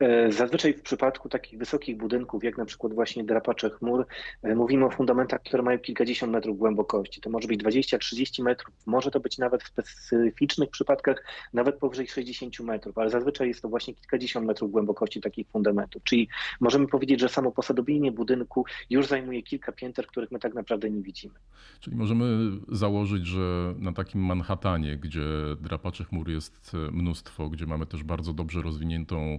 E, 0.00 0.32
zazwyczaj 0.32 0.74
w 0.74 0.82
przypadku 0.82 1.28
takich 1.28 1.58
wysokich 1.58 1.96
budynków, 1.96 2.44
jak 2.44 2.58
na 2.58 2.64
przykład 2.64 2.94
właśnie 2.94 3.24
drapacze 3.24 3.70
chmur, 3.70 4.06
e, 4.42 4.54
mówimy 4.54 4.86
o 4.86 4.90
fundamentach, 4.90 5.42
które 5.42 5.62
mają 5.62 5.78
kilkadziesiąt 5.78 6.32
metrów 6.32 6.58
głębokości. 6.58 7.20
To 7.20 7.30
może 7.30 7.48
być 7.48 7.60
20-30 7.60 8.42
metrów, 8.42 8.74
może 8.86 9.10
to 9.10 9.20
być 9.20 9.38
nawet 9.38 9.62
w 9.62 9.66
specyficznych 9.66 10.70
przypadkach 10.70 11.24
nawet 11.52 11.78
powyżej 11.78 12.08
60 12.08 12.60
metrów, 12.60 12.98
ale 12.98 13.10
zazwyczaj 13.10 13.48
jest 13.48 13.62
to 13.62 13.68
właśnie 13.68 13.94
kilkadziesiąt 13.94 14.46
metrów 14.46 14.70
głębokości 14.70 15.20
takich 15.20 15.48
fundamentów. 15.48 16.02
Czyli 16.04 16.28
możemy 16.60 16.86
powiedzieć, 16.86 17.20
że 17.20 17.28
samo 17.28 17.52
posadowienie 17.52 18.12
budynku 18.12 18.64
już 18.90 19.06
zajmuje 19.06 19.42
kilka 19.42 19.72
pięter, 19.72 20.06
których 20.06 20.30
my 20.30 20.38
tak 20.38 20.54
naprawdę 20.54 20.90
nie 20.90 21.02
widzimy. 21.02 21.34
Czyli 21.80 21.96
możemy 21.96 22.50
założyć, 22.68 23.26
że 23.26 23.74
na 23.78 23.92
takim 23.92 24.20
Manhattanie, 24.20 24.96
gdzie 24.96 25.20
drapaczy 25.60 26.04
chmur 26.04 26.30
jest 26.30 26.72
mnóstwo, 26.92 27.48
gdzie 27.48 27.66
mamy 27.66 27.86
też 27.86 28.02
bardzo 28.04 28.32
dobrze 28.32 28.62
rozwiniętą 28.62 29.38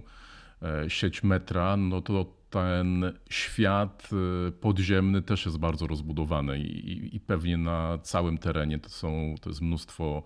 sieć 0.88 1.22
metra, 1.22 1.76
no 1.76 2.00
to 2.00 2.42
ten 2.50 3.12
świat 3.30 4.10
e, 4.48 4.52
podziemny 4.52 5.22
też 5.22 5.46
jest 5.46 5.58
bardzo 5.58 5.86
rozbudowany 5.86 6.58
i, 6.58 7.16
i 7.16 7.20
pewnie 7.20 7.56
na 7.56 7.98
całym 7.98 8.38
terenie 8.38 8.78
to, 8.78 8.88
są, 8.88 9.34
to 9.40 9.50
jest 9.50 9.60
mnóstwo 9.60 10.22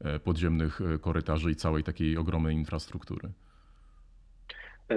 e, 0.00 0.20
podziemnych 0.20 0.80
korytarzy 1.00 1.50
i 1.50 1.56
całej 1.56 1.82
takiej 1.82 2.16
ogromnej 2.16 2.54
infrastruktury. 2.54 3.32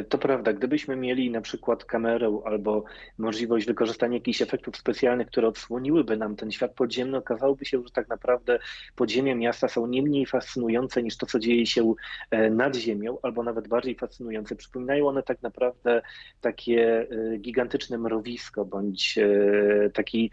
To 0.09 0.17
prawda, 0.17 0.53
gdybyśmy 0.53 0.95
mieli 0.95 1.31
na 1.31 1.41
przykład 1.41 1.85
kamerę 1.85 2.41
albo 2.45 2.83
możliwość 3.17 3.67
wykorzystania 3.67 4.13
jakichś 4.13 4.41
efektów 4.41 4.77
specjalnych, 4.77 5.27
które 5.27 5.47
odsłoniłyby 5.47 6.17
nam 6.17 6.35
ten 6.35 6.51
świat 6.51 6.73
podziemny, 6.73 7.17
okazałoby 7.17 7.65
się, 7.65 7.81
że 7.85 7.91
tak 7.93 8.09
naprawdę 8.09 8.59
podziemia 8.95 9.35
miasta 9.35 9.67
są 9.67 9.87
nie 9.87 10.03
mniej 10.03 10.25
fascynujące 10.25 11.03
niż 11.03 11.17
to, 11.17 11.25
co 11.25 11.39
dzieje 11.39 11.65
się 11.65 11.93
e, 12.31 12.49
nad 12.49 12.75
ziemią, 12.75 13.17
albo 13.21 13.43
nawet 13.43 13.67
bardziej 13.67 13.95
fascynujące. 13.95 14.55
Przypominają 14.55 15.07
one 15.07 15.23
tak 15.23 15.41
naprawdę 15.41 16.01
takie 16.41 17.07
e, 17.11 17.37
gigantyczne 17.37 17.97
mrowisko, 17.97 18.65
bądź 18.65 19.17
e, 19.17 19.89
taki 19.89 20.31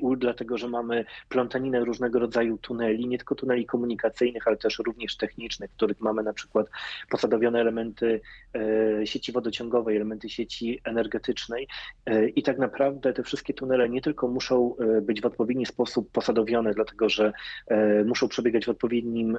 ul, 0.00 0.18
dlatego 0.18 0.58
że 0.58 0.68
mamy 0.68 1.04
plątaninę 1.28 1.84
różnego 1.84 2.18
rodzaju 2.18 2.58
tuneli, 2.58 3.06
nie 3.06 3.18
tylko 3.18 3.34
tuneli 3.34 3.66
komunikacyjnych, 3.66 4.48
ale 4.48 4.56
też 4.56 4.78
również 4.78 5.16
technicznych, 5.16 5.70
w 5.70 5.74
których 5.74 6.00
mamy 6.00 6.22
na 6.22 6.32
przykład 6.32 6.66
posadowione 7.10 7.60
elementy 7.60 8.20
sieci 9.04 9.32
wodociągowej, 9.32 9.96
elementy 9.96 10.28
sieci 10.28 10.80
energetycznej 10.84 11.68
e, 12.06 12.28
i 12.28 12.42
tak 12.42 12.58
naprawdę 12.58 13.12
te 13.12 13.22
wszystkie 13.22 13.54
tunele 13.54 13.88
nie 13.88 14.00
tylko 14.00 14.28
muszą 14.28 14.76
e, 14.76 15.00
być 15.00 15.20
w 15.20 15.26
odpowiedni 15.26 15.66
sposób 15.66 16.10
posadowione, 16.10 16.74
dlatego 16.74 17.08
że 17.08 17.32
e, 17.66 18.04
muszą 18.04 18.28
przebiegać 18.28 18.66
w 18.66 18.68
odpowiednim 18.68 19.38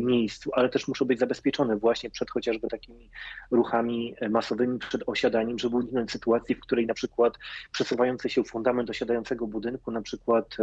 miejscu, 0.00 0.50
ale 0.54 0.68
też 0.68 0.88
muszą 0.88 1.04
być 1.04 1.18
zabezpieczone 1.18 1.76
właśnie 1.76 2.10
przed 2.10 2.30
chociażby 2.30 2.68
takimi 2.68 3.10
ruchami 3.50 4.14
masowymi, 4.30 4.78
przed 4.78 5.02
osiadaniem, 5.06 5.58
żeby 5.58 5.76
uniknąć 5.76 6.10
sytuacji, 6.10 6.54
w 6.54 6.60
której 6.60 6.86
na 6.86 6.94
przykład 6.94 7.34
przesuwający 7.72 8.28
się 8.28 8.44
fundament 8.44 8.90
osiadającego 8.90 9.46
budynku 9.46 9.90
na 9.90 10.02
przykład 10.02 10.56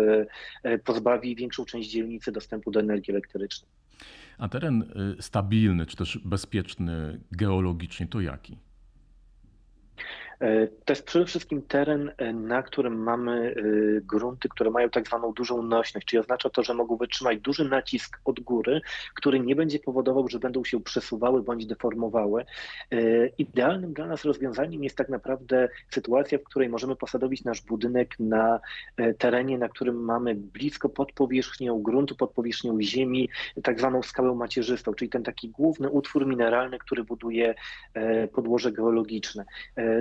pozbawi 0.84 1.36
większą 1.36 1.66
część 1.66 1.90
dzielnicy 1.90 2.32
dostępu 2.32 2.72
do 2.72 2.80
energii 2.80 3.14
elektrycznej. 3.14 3.85
A 4.38 4.48
teren 4.48 4.82
y, 5.20 5.22
stabilny 5.22 5.86
czy 5.86 5.98
też 5.98 6.20
bezpieczny 6.26 7.22
geologicznie 7.32 8.08
to 8.08 8.22
jaki? 8.22 8.58
E, 10.40 10.68
to 10.68 10.94
jest 10.94 11.06
przede 11.06 11.26
wszystkim 11.26 11.62
teren, 11.62 12.12
e, 12.18 12.34
na 12.34 12.64
którym 12.64 13.04
mamy 13.04 13.56
e, 13.58 14.02
grunty, 14.02 14.50
które 14.50 14.72
mają 14.72 14.90
tak 14.90 15.08
zwaną 15.08 15.34
dużą 15.34 15.62
nośność, 15.64 16.08
czyli 16.08 16.20
oznacza 16.20 16.50
to, 16.50 16.64
że 16.64 16.74
mogą 16.74 16.98
wytrzymać 16.98 17.40
duży 17.40 17.70
nacisk 17.70 18.20
od 18.26 18.40
góry, 18.40 18.82
który 19.16 19.40
nie 19.40 19.56
będzie 19.56 19.80
powodował, 19.80 20.28
że 20.28 20.40
będą 20.40 20.64
się 20.64 20.84
przesuwały 20.84 21.44
bądź 21.44 21.66
deformowały. 21.66 22.46
Idealnym 23.38 23.94
dla 23.94 24.08
nas 24.08 24.26
rozwiązaniem 24.26 24.84
jest 24.84 24.98
tak 24.98 25.10
naprawdę 25.10 25.70
sytuacja, 25.92 26.38
w 26.38 26.44
której 26.44 26.70
możemy 26.70 26.96
posadowić 26.96 27.44
nasz 27.44 27.62
budynek 27.62 28.20
na 28.20 28.60
terenie, 29.18 29.58
na 29.58 29.70
którym 29.70 30.04
mamy 30.04 30.36
blisko 30.36 30.90
pod 30.90 31.12
powierzchnią 31.12 31.82
gruntu, 31.82 32.16
pod 32.16 32.32
powierzchnią 32.32 32.82
ziemi, 32.82 33.30
tak 33.64 33.80
zwaną 33.80 34.04
skałę 34.04 34.36
macierzystą, 34.36 34.94
czyli 34.94 35.10
ten 35.10 35.24
taki 35.24 35.50
główny 35.50 35.90
utwór 35.90 36.28
mineralny, 36.28 36.80
który 36.80 37.04
buduje 37.04 37.56
podłoże 38.34 38.72
geologiczne. 38.72 39.46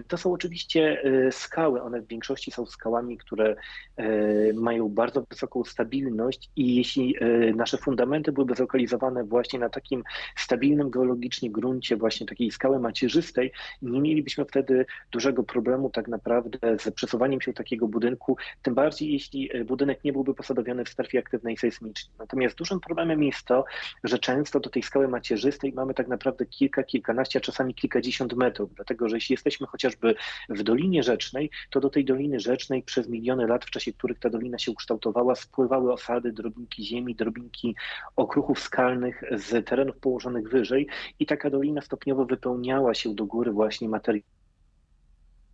To 0.09 0.19
są 0.25 0.33
oczywiście 0.33 1.03
e, 1.03 1.33
skały. 1.33 1.83
One 1.83 2.01
w 2.01 2.07
większości 2.07 2.51
są 2.51 2.67
skałami, 2.67 3.19
które 3.19 3.57
e, 3.97 4.07
mają 4.53 4.89
bardzo 4.89 5.23
wysoką 5.31 5.65
stabilność 5.65 6.51
i 6.57 6.75
jeśli 6.75 7.17
e, 7.21 7.53
nasze 7.53 7.79
fundamenty 7.79 8.33
byłyby 8.33 8.55
zlokalizowane 8.55 9.25
właśnie 9.25 9.59
na 9.59 9.69
takim 9.69 10.03
stabilnym 10.37 10.91
geologicznie 10.91 11.51
gruncie, 11.51 11.97
właśnie 11.97 12.27
takiej 12.27 12.51
skały 12.51 12.81
macierzystej, 12.81 13.53
nie 13.83 14.01
mielibyśmy 14.01 14.45
wtedy 14.45 14.87
dużego 15.13 15.43
problemu 15.43 15.91
tak 15.91 16.09
naprawdę 16.09 16.59
z 16.79 16.95
przesuwaniem 16.95 17.41
się 17.41 17.53
takiego 17.53 17.89
budynku, 17.89 18.37
tym 18.63 18.75
bardziej 18.75 19.13
jeśli 19.13 19.51
budynek 19.65 20.05
nie 20.05 20.13
byłby 20.13 20.35
posadowiony 20.35 20.85
w 20.85 20.89
strefie 20.89 21.19
aktywnej 21.19 21.57
sejsmicznej. 21.57 22.15
Natomiast 22.19 22.57
dużym 22.57 22.81
problemem 22.81 23.23
jest 23.23 23.45
to, 23.45 23.65
że 24.05 24.19
często 24.19 24.61
do 24.61 24.71
tej 24.71 24.83
skały 24.83 25.09
macierzystej 25.09 25.73
mamy 25.73 25.95
tak 25.95 26.09
naprawdę 26.09 26.47
kilka, 26.47 26.83
kilkanaście, 26.83 27.39
a 27.39 27.43
czasami 27.43 27.75
kilkadziesiąt 27.75 28.33
metrów, 28.33 28.75
dlatego 28.75 29.09
że 29.09 29.17
jeśli 29.17 29.33
jesteśmy 29.33 29.67
chociażby 29.67 30.14
w 30.49 30.63
Dolinie 30.63 31.03
Rzecznej, 31.03 31.51
to 31.71 31.81
do 31.81 31.91
tej 31.91 32.05
Doliny 32.05 32.41
Rzecznej 32.41 32.83
przez 32.83 33.09
miliony 33.09 33.47
lat, 33.47 33.65
w 33.65 33.71
czasie 33.71 33.93
których 33.93 34.19
ta 34.19 34.31
dolina 34.31 34.59
się 34.59 34.73
ukształtowała, 34.73 35.35
spływały 35.35 35.93
osady, 35.93 36.33
drobinki 36.33 36.85
ziemi, 36.85 37.15
drobinki 37.15 37.75
okruchów 38.17 38.61
skalnych 38.61 39.25
z 39.33 39.67
terenów 39.67 39.97
położonych 39.97 40.49
wyżej 40.49 40.87
i 41.19 41.27
taka 41.27 41.51
dolina 41.51 41.81
stopniowo 41.81 42.25
wypełniała 42.27 42.95
się 42.95 43.15
do 43.15 43.27
góry 43.27 43.53
właśnie 43.53 43.89
materiałem 43.89 44.44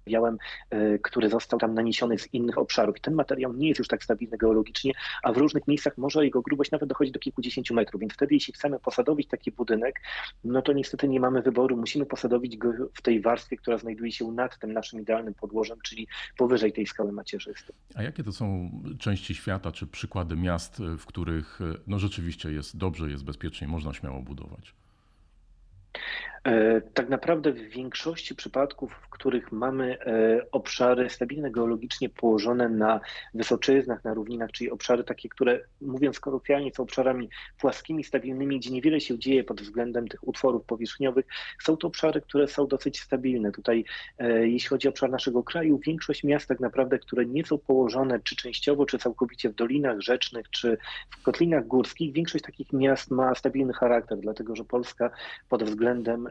materiałem, 0.01 0.39
e, 0.71 0.99
który 0.99 1.29
został 1.29 1.59
tam 1.59 1.75
naniesiony 1.75 2.19
z 2.19 2.35
innych 2.35 2.59
obszarów. 2.59 2.97
I 2.97 3.01
ten 3.01 3.15
materiał 3.15 3.53
nie 3.53 3.69
jest 3.69 3.79
już 3.79 3.89
tak 3.89 4.05
stabilny 4.05 4.39
geologicznie, 4.39 4.93
a 5.23 5.33
w 5.33 5.37
różnych 5.37 5.69
miejscach 5.69 5.99
może 5.99 6.25
jego 6.25 6.43
grubość 6.43 6.71
nawet 6.71 6.89
dochodzić 6.89 7.13
do 7.13 7.21
kilkudziesięciu 7.21 7.75
metrów. 7.75 8.01
Więc 8.01 8.13
wtedy, 8.13 8.35
jeśli 8.35 8.55
chcemy 8.55 8.79
posadowić 8.79 9.29
taki 9.29 9.53
budynek, 9.53 10.01
no 10.45 10.63
to 10.63 10.73
niestety 10.73 11.09
nie 11.09 11.21
mamy 11.21 11.43
wyboru. 11.43 11.77
Musimy 11.77 12.07
posadowić 12.07 12.57
go 12.57 12.73
w 12.95 13.03
tej 13.03 13.21
warstwie, 13.21 13.57
która 13.57 13.79
znajduje 13.79 14.13
się 14.13 14.33
nad 14.33 14.59
tym 14.59 14.73
naszym 14.73 15.01
idealnym 15.01 15.35
podłożem, 15.35 15.79
czyli 15.85 16.07
powyżej 16.37 16.73
tej 16.73 16.87
skały 16.87 17.13
macierzystej. 17.13 17.77
A 17.95 18.03
jakie 18.03 18.23
to 18.25 18.33
są 18.33 18.71
części 18.99 19.35
świata, 19.35 19.73
czy 19.73 19.87
przykłady 19.87 20.37
miast, 20.37 20.83
w 20.99 21.07
których 21.07 21.59
no 21.87 21.99
rzeczywiście 21.99 22.53
jest 22.53 22.77
dobrze, 22.77 23.11
jest 23.11 23.25
bezpiecznie, 23.25 23.69
można 23.69 23.93
śmiało 23.93 24.21
budować? 24.23 24.75
E, 26.45 26.81
tak 26.81 27.09
naprawdę 27.09 27.53
w 27.53 27.69
większości 27.69 28.35
przypadków, 28.35 28.93
w 28.93 29.11
których 29.11 29.53
mamy 29.53 29.99
e, 30.01 30.51
obszary 30.53 31.11
stabilne 31.11 31.51
geologicznie 31.51 32.09
położone 32.09 32.69
na 32.69 33.01
wysoczyznach, 33.35 34.05
na 34.05 34.15
równinach, 34.15 34.53
czyli 34.53 34.71
obszary 34.71 35.05
takie, 35.05 35.29
które 35.29 35.61
mówiąc 35.81 36.21
kolokwialnie 36.21 36.71
są 36.75 36.83
obszarami 36.83 37.29
płaskimi, 37.59 38.05
stabilnymi, 38.05 38.59
gdzie 38.59 38.71
niewiele 38.71 39.01
się 39.01 39.19
dzieje 39.19 39.45
pod 39.45 39.61
względem 39.61 40.09
tych 40.09 40.29
utworów 40.29 40.65
powierzchniowych, 40.65 41.27
są 41.63 41.77
to 41.77 41.87
obszary, 41.87 42.21
które 42.21 42.49
są 42.49 42.67
dosyć 42.67 43.01
stabilne. 43.01 43.53
Tutaj, 43.53 43.85
e, 44.19 44.49
jeśli 44.49 44.69
chodzi 44.69 44.89
o 44.89 44.91
obszar 44.91 45.11
naszego 45.11 45.43
kraju, 45.43 45.81
większość 45.87 46.25
miast 46.25 46.49
tak 46.49 46.61
naprawdę, 46.61 46.99
które 46.99 47.27
nie 47.27 47.45
są 47.45 47.59
położone 47.59 48.21
czy 48.21 48.37
częściowo, 48.37 48.87
czy 48.87 48.99
całkowicie 48.99 49.49
w 49.49 49.55
dolinach 49.55 50.01
rzecznych, 50.01 50.51
czy 50.51 50.79
w 51.11 51.23
kotlinach 51.23 51.67
górskich, 51.67 52.13
większość 52.13 52.45
takich 52.45 52.73
miast 52.73 53.11
ma 53.11 53.35
stabilny 53.35 53.73
charakter, 53.73 54.19
dlatego 54.19 54.57
że 54.57 54.65
Polska 54.65 55.11
pod 55.49 55.65
względem 55.65 56.30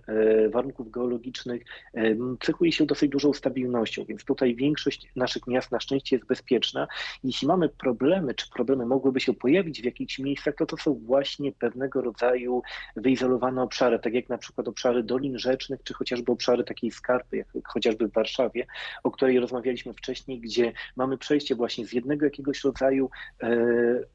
warunków 0.50 0.92
geologicznych 0.92 1.64
e, 1.94 2.16
cechuje 2.40 2.72
się 2.72 2.86
dosyć 2.86 3.12
dużą 3.12 3.34
stabilnością, 3.34 4.06
więc 4.06 4.24
tutaj 4.24 4.56
większość 4.56 5.08
naszych 5.16 5.48
miast 5.48 5.72
na 5.72 5.80
szczęście 5.80 6.16
jest 6.16 6.28
bezpieczna. 6.28 6.88
Jeśli 7.24 7.48
mamy 7.48 7.70
problemy, 7.70 8.34
czy 8.34 8.50
problemy 8.50 8.86
mogłyby 8.86 9.20
się 9.20 9.34
pojawić 9.34 9.82
w 9.82 9.86
jakichś 9.86 10.20
miejscach, 10.20 10.56
to 10.56 10.66
to 10.66 10.78
są 10.78 10.94
właśnie 10.94 11.52
pewnego 11.52 12.02
rodzaju 12.02 12.62
wyizolowane 12.96 13.62
obszary, 13.62 14.00
tak 14.00 14.14
jak 14.14 14.30
na 14.30 14.38
przykład 14.38 14.68
obszary 14.68 15.04
dolin 15.04 15.40
rzecznych, 15.40 15.84
czy 15.84 15.94
chociażby 15.94 16.32
obszary 16.32 16.64
takiej 16.64 16.92
skarpy, 16.92 17.38
jak 17.38 17.48
chociażby 17.68 18.08
w 18.08 18.14
Warszawie, 18.14 18.66
o 19.04 19.12
której 19.12 19.40
rozmawialiśmy 19.40 19.94
wcześniej, 19.94 20.40
gdzie 20.40 20.74
mamy 20.96 21.18
przejście 21.18 21.56
właśnie 21.56 21.86
z 21.86 21.94
jednego 21.94 22.26
jakiegoś 22.26 22.64
rodzaju 22.64 23.10
e, 23.44 23.50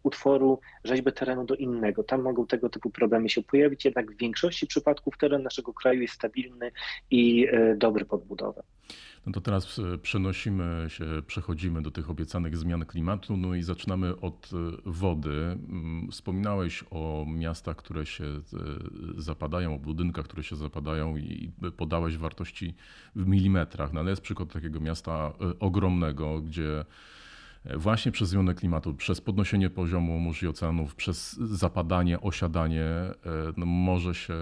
utworu 0.02 0.60
rzeźby 0.84 1.12
terenu 1.12 1.44
do 1.44 1.54
innego. 1.54 2.04
Tam 2.04 2.22
mogą 2.22 2.46
tego 2.46 2.68
typu 2.68 2.90
problemy 2.90 3.28
się 3.28 3.42
pojawić, 3.42 3.84
jednak 3.84 4.12
w 4.12 4.16
większości 4.16 4.66
przypadków 4.66 5.18
teren 5.18 5.42
naszego 5.42 5.72
kraju 5.74 6.02
jest 6.02 6.14
stabilny 6.14 6.70
i 7.10 7.46
e, 7.52 7.76
dobry 7.76 8.04
pod 8.04 8.24
budowę. 8.24 8.62
No 9.26 9.32
to 9.32 9.40
teraz 9.40 9.78
e, 9.78 9.98
przenosimy 9.98 10.86
się, 10.88 11.04
przechodzimy 11.26 11.82
do 11.82 11.90
tych 11.90 12.10
obiecanych 12.10 12.56
zmian 12.56 12.84
klimatu, 12.86 13.36
no 13.36 13.54
i 13.54 13.62
zaczynamy 13.62 14.20
od 14.20 14.50
e, 14.52 14.56
wody. 14.86 15.30
Mm, 15.30 16.08
wspominałeś 16.10 16.84
o 16.90 17.26
miastach, 17.28 17.76
które 17.76 18.06
się 18.06 18.24
zapadają, 19.16 19.74
o 19.74 19.78
budynkach, 19.78 20.24
które 20.24 20.42
się 20.42 20.56
zapadają 20.56 21.16
i 21.16 21.52
podałeś 21.76 22.16
wartości 22.16 22.74
w 23.16 23.26
milimetrach. 23.26 23.92
No 23.92 24.00
ale 24.00 24.10
jest 24.10 24.22
przykład 24.22 24.52
takiego 24.52 24.80
miasta 24.80 25.32
ogromnego, 25.60 26.40
gdzie 26.40 26.84
właśnie 27.76 28.12
przez 28.12 28.28
zmianę 28.28 28.54
klimatu, 28.54 28.94
przez 28.94 29.20
podnoszenie 29.20 29.70
poziomu 29.70 30.18
mórz 30.18 30.42
i 30.42 30.46
oceanów, 30.46 30.94
przez 30.94 31.32
zapadanie, 31.32 32.20
osiadanie, 32.20 32.86
no 33.56 33.66
może 33.66 34.14
się 34.14 34.34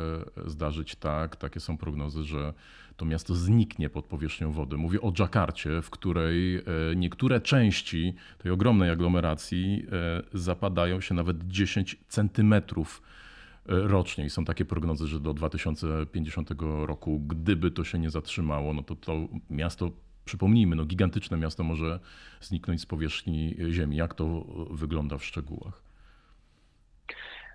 zdarzyć 0.46 0.96
tak, 0.96 1.36
takie 1.36 1.60
są 1.60 1.76
prognozy, 1.76 2.24
że 2.24 2.52
to 2.96 3.04
miasto 3.04 3.34
zniknie 3.34 3.90
pod 3.90 4.04
powierzchnią 4.04 4.52
wody. 4.52 4.76
Mówię 4.76 5.00
o 5.00 5.12
Dżakarcie, 5.12 5.82
w 5.82 5.90
której 5.90 6.56
e, 6.56 6.62
niektóre 6.96 7.40
części 7.40 8.14
tej 8.38 8.52
ogromnej 8.52 8.90
aglomeracji 8.90 9.86
e, 9.92 10.38
zapadają 10.38 11.00
się 11.00 11.14
nawet 11.14 11.48
10 11.48 11.96
centymetrów 12.08 13.02
e, 13.02 13.62
rocznie 13.66 14.24
i 14.24 14.30
są 14.30 14.44
takie 14.44 14.64
prognozy, 14.64 15.06
że 15.06 15.20
do 15.20 15.34
2050 15.34 16.50
roku, 16.86 17.20
gdyby 17.20 17.70
to 17.70 17.84
się 17.84 17.98
nie 17.98 18.10
zatrzymało, 18.10 18.74
no 18.74 18.82
to 18.82 18.96
to 18.96 19.28
miasto, 19.50 19.90
przypomnijmy, 20.32 20.76
no 20.76 20.84
gigantyczne 20.84 21.36
miasto 21.38 21.64
może 21.64 22.00
zniknąć 22.40 22.80
z 22.80 22.86
powierzchni 22.86 23.56
ziemi. 23.70 23.96
Jak 23.96 24.14
to 24.14 24.44
wygląda 24.70 25.18
w 25.18 25.24
szczegółach? 25.24 25.82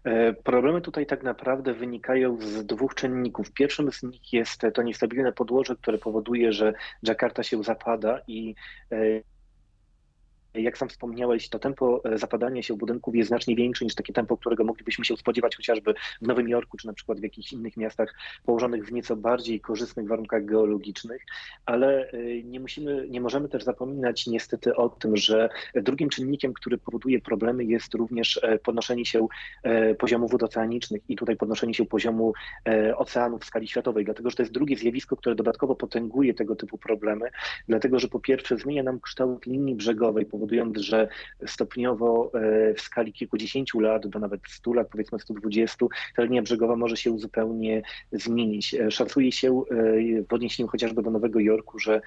E, 0.04 0.34
problemy 0.34 0.82
tutaj 0.82 1.06
tak 1.06 1.24
naprawdę 1.24 1.74
wynikają 1.74 2.42
z 2.42 2.66
dwóch 2.66 2.96
czynników. 2.96 3.52
Pierwszym 3.52 3.92
z 3.92 4.04
nich 4.04 4.34
jest 4.34 4.62
to 4.74 4.84
niestabilne 4.84 5.32
podłoże, 5.32 5.76
które 5.76 5.98
powoduje, 5.98 6.54
że 6.54 6.74
Jakarta 7.04 7.44
się 7.44 7.64
zapada 7.64 8.20
i 8.28 8.56
e, 8.92 8.96
jak 10.62 10.78
sam 10.78 10.90
wspomniałeś, 10.90 11.50
to 11.50 11.60
tempo 11.60 12.02
e, 12.06 12.18
zapadania 12.18 12.64
się 12.64 12.78
budynków 12.78 13.16
jest 13.16 13.28
znacznie 13.28 13.56
większe 13.56 13.86
niż 13.86 13.96
takie 13.96 14.14
tempo, 14.14 14.38
którego 14.38 14.64
moglibyśmy 14.64 15.06
się 15.06 15.18
spodziewać 15.18 15.56
chociażby 15.56 15.94
w 16.22 16.28
Nowym 16.28 16.50
Jorku, 16.50 16.78
czy 16.78 16.88
na 16.88 16.94
przykład 16.94 17.20
w 17.20 17.24
jakichś 17.24 17.54
innych 17.54 17.78
miastach 17.78 18.16
położonych 18.46 18.86
w 18.86 18.92
nieco 18.92 19.16
bardziej 19.16 19.60
korzystnych 19.60 20.08
warunkach 20.08 20.46
geologicznych, 20.46 21.26
ale 21.66 22.12
e, 22.12 22.44
nie 22.44 22.60
musimy, 22.60 23.08
nie 23.10 23.22
możemy 23.22 23.50
też 23.50 23.64
zapominać 23.64 24.28
niestety 24.28 24.76
o 24.76 24.90
tym, 24.90 25.18
że 25.18 25.50
drugim 25.76 26.10
czynnikiem, 26.10 26.54
który 26.54 26.78
powoduje 26.78 27.22
problemy 27.22 27.64
jest 27.64 27.94
również 27.94 28.40
e, 28.44 28.60
podnoszenie 28.60 29.06
się 29.06 29.28
poziomu 30.00 30.28
wód 30.28 30.44
oceanicznych 30.44 31.02
i 31.10 31.16
tutaj 31.16 31.36
podnoszenie 31.36 31.74
się 31.74 31.86
poziomu 31.86 32.34
oceanów 32.96 33.42
w 33.42 33.46
skali 33.46 33.68
światowej, 33.68 34.06
dlatego 34.06 34.30
że 34.30 34.36
to 34.36 34.44
jest 34.44 34.54
drugie 34.54 34.78
zjawisko, 34.78 35.16
które 35.16 35.36
dodatkowo 35.36 35.76
potęguje 35.76 36.34
tego 36.34 36.56
typu 36.56 36.78
problemy, 36.78 37.30
dlatego 37.68 38.00
że 38.00 38.08
po 38.08 38.20
pierwsze 38.20 38.58
zmienia 38.58 38.84
nam 38.84 39.00
kształt 39.00 39.46
linii 39.46 39.76
brzegowej, 39.76 40.26
powodując, 40.48 40.78
że 40.78 41.08
stopniowo 41.46 42.32
e, 42.34 42.74
w 42.74 42.82
skali 42.82 43.14
kilkudziesięciu 43.14 43.80
lat 43.80 44.08
do 44.08 44.20
nawet 44.20 44.42
100 44.48 44.74
lat, 44.74 44.88
powiedzmy 44.92 45.20
120, 45.20 45.86
ta 46.16 46.24
linia 46.24 46.42
brzegowa 46.42 46.76
może 46.76 46.98
się 46.98 47.20
zupełnie 47.20 47.82
zmienić. 48.12 48.74
E, 48.74 48.92
szacuje 48.92 49.32
się 49.32 49.62
e, 49.72 50.24
w 50.24 50.34
odniesieniu 50.34 50.70
chociażby 50.70 51.04
do 51.04 51.12
Nowego 51.12 51.40
Jorku, 51.40 51.80
że 51.80 52.02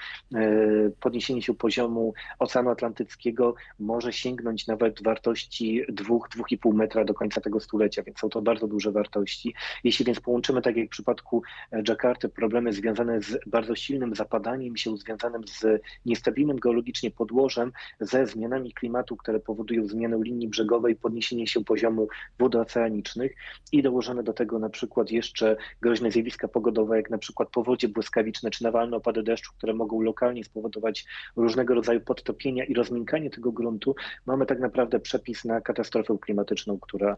podniesienie 1.00 1.42
się 1.42 1.54
poziomu 1.54 2.14
Oceanu 2.38 2.70
Atlantyckiego 2.70 3.54
może 3.78 4.12
sięgnąć 4.12 4.66
nawet 4.66 5.02
wartości 5.02 5.85
2-2,5 5.92 6.75
metra 6.75 7.04
do 7.04 7.14
końca 7.14 7.40
tego 7.40 7.61
stulecia, 7.61 8.02
więc 8.02 8.18
są 8.18 8.28
to 8.28 8.42
bardzo 8.42 8.66
duże 8.66 8.92
wartości. 8.92 9.54
Jeśli 9.85 10.04
więc 10.04 10.20
połączymy, 10.20 10.62
tak 10.62 10.76
jak 10.76 10.87
w 10.87 10.90
przypadku 10.90 11.42
Jakarty, 11.88 12.28
problemy 12.28 12.73
związane 12.73 13.20
z 13.20 13.38
bardzo 13.47 13.75
silnym 13.75 14.14
zapadaniem 14.14 14.76
się, 14.76 14.97
związanym 14.97 15.42
z 15.49 15.82
niestabilnym 16.06 16.59
geologicznie 16.59 17.11
podłożem, 17.11 17.73
ze 18.00 18.26
zmianami 18.30 18.72
klimatu, 18.72 19.16
które 19.16 19.40
powodują 19.40 19.88
zmianę 19.88 20.18
linii 20.22 20.49
brzegowej, 20.49 20.96
podniesienie 20.96 21.46
się 21.46 21.64
poziomu 21.64 22.08
wód 22.38 22.54
oceanicznych 22.54 23.34
i 23.72 23.82
dołożone 23.82 24.22
do 24.22 24.32
tego 24.32 24.58
na 24.58 24.68
przykład 24.68 25.10
jeszcze 25.10 25.56
groźne 25.80 26.10
zjawiska 26.10 26.49
pogodowe, 26.49 26.97
jak 26.97 27.10
na 27.10 27.19
przykład 27.19 27.49
powodzie 27.50 27.88
błyskawiczne 27.88 28.50
czy 28.50 28.64
nawalne 28.64 28.97
opady 28.97 29.23
deszczu, 29.23 29.52
które 29.56 29.75
mogą 29.75 30.00
lokalnie 30.00 30.45
spowodować 30.45 31.06
różnego 31.36 31.75
rodzaju 31.75 32.00
podtopienia 32.00 32.64
i 32.64 32.75
rozmiękanie 32.75 33.30
tego 33.30 33.52
gruntu, 33.52 33.95
mamy 34.26 34.47
tak 34.47 34.60
naprawdę 34.60 35.00
przepis 35.00 35.45
na 35.45 35.60
katastrofę 35.60 36.16
klimatyczną, 36.21 36.78
która 36.80 37.16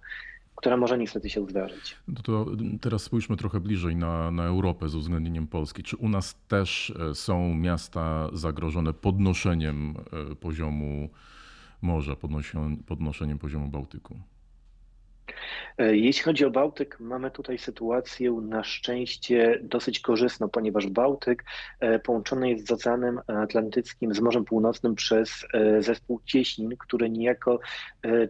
która 0.56 0.76
może 0.76 0.98
niestety 0.98 1.30
się 1.30 1.46
zdarzyć. 1.48 1.96
No 2.08 2.22
to 2.22 2.46
teraz 2.80 3.02
spójrzmy 3.02 3.36
trochę 3.36 3.60
bliżej 3.60 3.96
na, 3.96 4.30
na 4.30 4.44
Europę 4.44 4.88
z 4.88 4.94
uwzględnieniem 4.94 5.46
Polski. 5.46 5.82
Czy 5.82 5.96
u 5.96 6.08
nas 6.08 6.36
też 6.48 6.92
e, 7.10 7.14
są 7.14 7.54
miasta 7.54 8.28
zagrożone 8.32 8.92
podnoszeniem 8.92 9.94
e, 10.32 10.34
poziomu 10.34 11.08
morza, 11.82 12.16
podnoszeniem 12.86 13.38
poziomu 13.38 13.68
Bałtyku? 13.68 14.18
E, 15.78 15.96
jeśli 15.96 16.22
chodzi 16.22 16.44
o 16.44 16.50
Bałtyk, 16.50 17.00
mamy 17.00 17.30
tutaj 17.30 17.58
sytuację 17.58 18.32
na 18.32 18.64
szczęście 18.64 19.58
dosyć 19.62 20.00
korzystną, 20.00 20.48
ponieważ 20.48 20.86
Bałtyk 20.86 21.44
e, 21.80 21.98
połączony 21.98 22.50
jest 22.50 22.66
z 22.66 22.70
Oceanem 22.70 23.20
Atlantyckim, 23.26 24.14
z 24.14 24.20
Morzem 24.20 24.44
Północnym 24.44 24.94
przez 24.94 25.46
e, 25.54 25.82
zespół 25.82 26.20
cieśnin, 26.24 26.76
które 26.78 27.10
niejako 27.10 27.60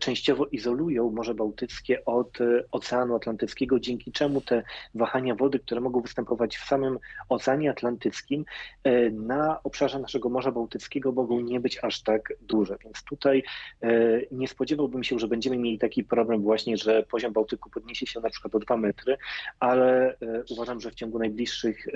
częściowo 0.01 0.47
izolują 0.47 1.11
Morze 1.11 1.35
Bałtyckie 1.35 2.05
od 2.05 2.38
Oceanu 2.71 3.17
Atlantyckiego, 3.17 3.81
dzięki 3.81 4.12
czemu 4.12 4.41
te 4.41 4.62
wahania 4.95 5.35
wody, 5.35 5.59
które 5.59 5.81
mogą 5.81 6.01
występować 6.01 6.57
w 6.57 6.65
samym 6.65 6.99
Oceanie 7.29 7.71
Atlantyckim, 7.71 8.45
na 9.12 9.62
obszarze 9.62 9.99
naszego 9.99 10.29
Morza 10.29 10.53
Bałtyckiego 10.53 11.12
mogą 11.12 11.41
nie 11.41 11.61
być 11.61 11.79
aż 11.85 12.03
tak 12.03 12.33
duże. 12.41 12.77
Więc 12.85 13.05
tutaj 13.05 13.43
nie 14.31 14.49
spodziewałbym 14.49 15.05
się, 15.05 15.19
że 15.19 15.29
będziemy 15.29 15.59
mieli 15.59 15.79
taki 15.79 16.05
problem 16.05 16.43
właśnie, 16.43 16.77
że 16.77 16.91
poziom 17.11 17.33
Bałtyku 17.33 17.70
podniesie 17.70 18.07
się 18.07 18.20
na 18.20 18.31
przykład 18.31 18.55
o 18.55 18.59
dwa 18.59 18.76
metry, 18.76 19.16
ale 19.61 20.11
e, 20.11 20.16
uważam, 20.50 20.81
że 20.81 20.90
w 20.90 20.94
ciągu 20.94 21.18
najbliższych 21.18 21.88
e, 21.88 21.90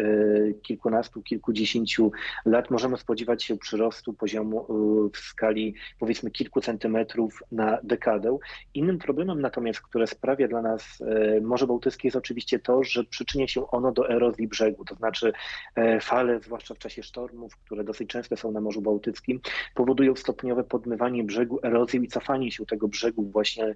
kilkunastu, 0.62 1.22
kilkudziesięciu 1.22 2.12
lat 2.44 2.70
możemy 2.70 2.96
spodziewać 2.96 3.44
się 3.44 3.56
przyrostu 3.56 4.12
poziomu 4.12 4.60
e, 4.60 5.10
w 5.12 5.18
skali 5.18 5.74
powiedzmy 5.98 6.30
kilku 6.30 6.60
centymetrów 6.60 7.42
na 7.52 7.78
dekadę. 7.82 8.38
Innym 8.74 8.98
problemem 8.98 9.40
natomiast, 9.40 9.80
które 9.80 10.06
sprawia 10.06 10.48
dla 10.48 10.62
nas 10.62 11.02
Morze 11.42 11.66
Bałtyckie 11.66 12.08
jest 12.08 12.16
oczywiście 12.16 12.58
to, 12.58 12.84
że 12.84 13.04
przyczynia 13.04 13.48
się 13.48 13.70
ono 13.70 13.92
do 13.92 14.10
erozji 14.10 14.48
brzegu, 14.48 14.84
to 14.84 14.94
znaczy 14.94 15.32
fale, 16.00 16.40
zwłaszcza 16.40 16.74
w 16.74 16.78
czasie 16.78 17.02
sztormów, 17.02 17.56
które 17.56 17.84
dosyć 17.84 18.08
często 18.08 18.36
są 18.36 18.52
na 18.52 18.60
Morzu 18.60 18.82
Bałtyckim, 18.82 19.40
powodują 19.74 20.16
stopniowe 20.16 20.64
podmywanie 20.64 21.24
brzegu, 21.24 21.58
erozję 21.62 22.00
i 22.00 22.08
cofanie 22.08 22.52
się 22.52 22.66
tego 22.66 22.88
brzegu 22.88 23.24
właśnie 23.24 23.74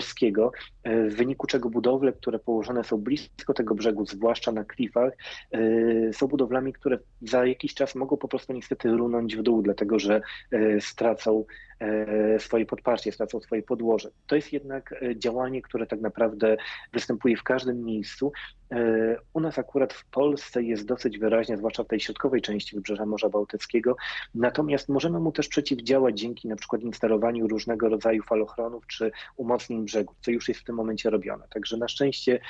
morskiego, 0.00 0.52
e, 0.82 1.08
w 1.08 1.16
wyniku 1.16 1.46
czego 1.46 1.70
budowle, 1.70 2.12
które 2.12 2.38
położone 2.38 2.84
są 2.84 2.96
blisko 2.96 3.54
tego 3.54 3.74
brzegu, 3.74 4.06
zwłaszcza 4.06 4.52
na 4.52 4.64
klifach, 4.64 5.12
e, 5.52 6.12
są 6.12 6.26
budowlami, 6.26 6.72
które 6.72 6.98
za 7.22 7.46
jakiś 7.46 7.74
czas 7.74 7.94
mogą 7.94 8.16
po 8.16 8.28
prostu 8.28 8.52
niestety 8.52 8.88
runąć 8.88 9.36
w 9.36 9.42
dół, 9.42 9.62
dlatego 9.62 9.98
że 9.98 10.20
e, 10.52 10.80
stracą 10.80 11.44
swoje 12.38 12.66
podparcie, 12.66 13.12
stracą 13.12 13.40
swoje 13.40 13.62
podłoże. 13.62 14.10
To 14.26 14.36
jest 14.36 14.52
jednak 14.52 14.94
działanie, 15.16 15.62
które 15.62 15.86
tak 15.86 16.00
naprawdę 16.00 16.56
występuje 16.92 17.36
w 17.36 17.42
każdym 17.42 17.84
miejscu. 17.84 18.32
E, 18.72 19.16
u 19.32 19.40
nas 19.40 19.58
akurat 19.58 19.92
w 19.92 20.04
Polsce 20.04 20.62
jest 20.62 20.86
dosyć 20.86 21.18
wyraźnie, 21.18 21.56
zwłaszcza 21.56 21.84
w 21.84 21.88
tej 21.88 22.00
środkowej 22.00 22.42
części 22.42 22.76
wybrzeża 22.76 23.06
Morza 23.06 23.28
Bałtyckiego, 23.28 23.96
natomiast 24.34 24.88
możemy 24.88 25.20
mu 25.20 25.32
też 25.32 25.48
przeciwdziałać 25.48 26.20
dzięki 26.20 26.48
na 26.48 26.56
przykład 26.56 26.82
instalowaniu 26.82 27.48
różnego 27.48 27.88
rodzaju 27.88 28.22
falochronów 28.22 28.86
czy 28.86 29.12
umocnień 29.36 29.84
brzegów, 29.84 30.16
co 30.20 30.30
już 30.30 30.48
jest 30.48 30.60
w 30.60 30.64
tym 30.64 30.74
momencie 30.74 31.10
robione. 31.10 31.44
Także 31.50 31.76
na 31.76 31.88
szczęście 31.88 32.40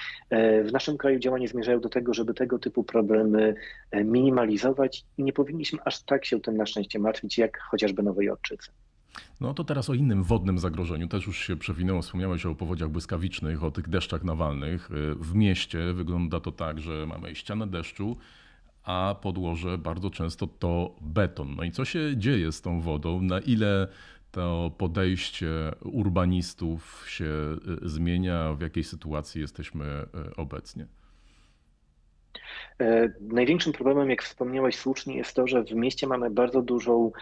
w 0.64 0.68
naszym 0.72 0.98
kraju 0.98 1.18
działania 1.18 1.48
zmierzają 1.48 1.80
do 1.80 1.88
tego, 1.88 2.14
żeby 2.14 2.34
tego 2.34 2.58
typu 2.58 2.84
problemy 2.84 3.54
minimalizować 3.92 5.04
i 5.18 5.24
nie 5.24 5.32
powinniśmy 5.32 5.78
aż 5.84 6.02
tak 6.02 6.24
się 6.24 6.40
tym 6.40 6.56
na 6.56 6.66
szczęście 6.66 6.98
martwić, 6.98 7.38
jak 7.38 7.58
chociażby 7.58 8.02
Nowej 8.02 8.26
Jorczycy. 8.26 8.70
No 9.40 9.54
to 9.54 9.64
teraz 9.64 9.90
o 9.90 9.94
innym 9.94 10.22
wodnym 10.22 10.58
zagrożeniu. 10.58 11.08
Też 11.08 11.26
już 11.26 11.38
się 11.38 11.56
przewinęło, 11.56 12.02
wspomniałeś 12.02 12.46
o 12.46 12.54
powodziach 12.54 12.88
błyskawicznych, 12.88 13.64
o 13.64 13.70
tych 13.70 13.88
deszczach 13.88 14.24
nawalnych. 14.24 14.90
W 15.20 15.34
mieście 15.34 15.92
wygląda 15.92 16.40
to 16.40 16.52
tak, 16.52 16.80
że 16.80 17.06
mamy 17.06 17.34
ścianę 17.34 17.66
deszczu, 17.66 18.16
a 18.84 19.16
podłoże 19.22 19.78
bardzo 19.78 20.10
często 20.10 20.46
to 20.46 20.94
beton. 21.00 21.54
No 21.56 21.64
i 21.64 21.70
co 21.70 21.84
się 21.84 22.16
dzieje 22.16 22.52
z 22.52 22.60
tą 22.60 22.80
wodą? 22.80 23.22
Na 23.22 23.40
ile 23.40 23.88
to 24.30 24.72
podejście 24.78 25.48
urbanistów 25.80 27.04
się 27.08 27.56
y, 27.84 27.88
zmienia? 27.88 28.54
W 28.54 28.60
jakiej 28.60 28.84
sytuacji 28.84 29.40
jesteśmy 29.40 29.84
y, 29.84 30.36
obecnie? 30.36 30.86
Największym 33.20 33.72
problemem, 33.72 34.10
jak 34.10 34.22
wspomniałeś 34.22 34.76
słusznie, 34.76 35.16
jest 35.16 35.34
to, 35.34 35.46
że 35.46 35.64
w 35.64 35.72
mieście 35.72 36.06
mamy 36.06 36.30
bardzo 36.30 36.62
dużą 36.62 37.12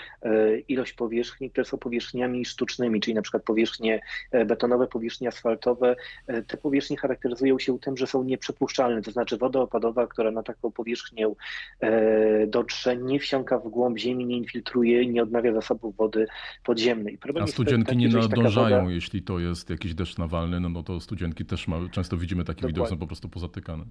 ilość 0.68 0.92
powierzchni, 0.92 1.50
które 1.50 1.64
są 1.64 1.78
powierzchniami 1.78 2.44
sztucznymi, 2.44 3.00
czyli 3.00 3.14
na 3.14 3.22
przykład 3.22 3.42
powierzchnie 3.42 4.00
betonowe, 4.46 4.86
powierzchnie 4.86 5.28
asfaltowe. 5.28 5.96
Te 6.46 6.56
powierzchnie 6.56 6.96
charakteryzują 6.96 7.58
się 7.58 7.78
tym, 7.78 7.96
że 7.96 8.06
są 8.06 8.24
nieprzepuszczalne, 8.24 9.02
to 9.02 9.10
znaczy 9.10 9.36
woda 9.36 9.60
opadowa, 9.60 10.06
która 10.06 10.30
na 10.30 10.42
taką 10.42 10.70
powierzchnię 10.70 11.34
dotrze, 12.46 12.96
nie 12.96 13.20
wsiąka 13.20 13.58
w 13.58 13.68
głąb 13.68 13.98
ziemi, 13.98 14.26
nie 14.26 14.36
infiltruje 14.36 15.02
i 15.02 15.08
nie 15.08 15.22
odnawia 15.22 15.52
zasobów 15.52 15.96
wody 15.96 16.26
podziemnej. 16.64 17.18
Problem 17.18 17.44
A 17.44 17.46
studzienki 17.46 17.86
taki, 17.86 17.98
nie 17.98 18.08
nadążają, 18.08 18.80
woda... 18.80 18.92
jeśli 18.92 19.22
to 19.22 19.38
jest 19.38 19.70
jakiś 19.70 19.94
deszcz 19.94 20.18
nawalny, 20.18 20.60
no, 20.60 20.68
no 20.68 20.82
to 20.82 21.00
studzienki 21.00 21.44
też 21.44 21.68
ma, 21.68 21.76
często 21.90 22.16
widzimy 22.16 22.44
takie 22.44 22.60
Dokładnie. 22.60 22.74
widok, 22.74 22.88
są 22.88 22.98
po 22.98 23.06
prostu 23.06 23.28
pozatykane. 23.28 23.84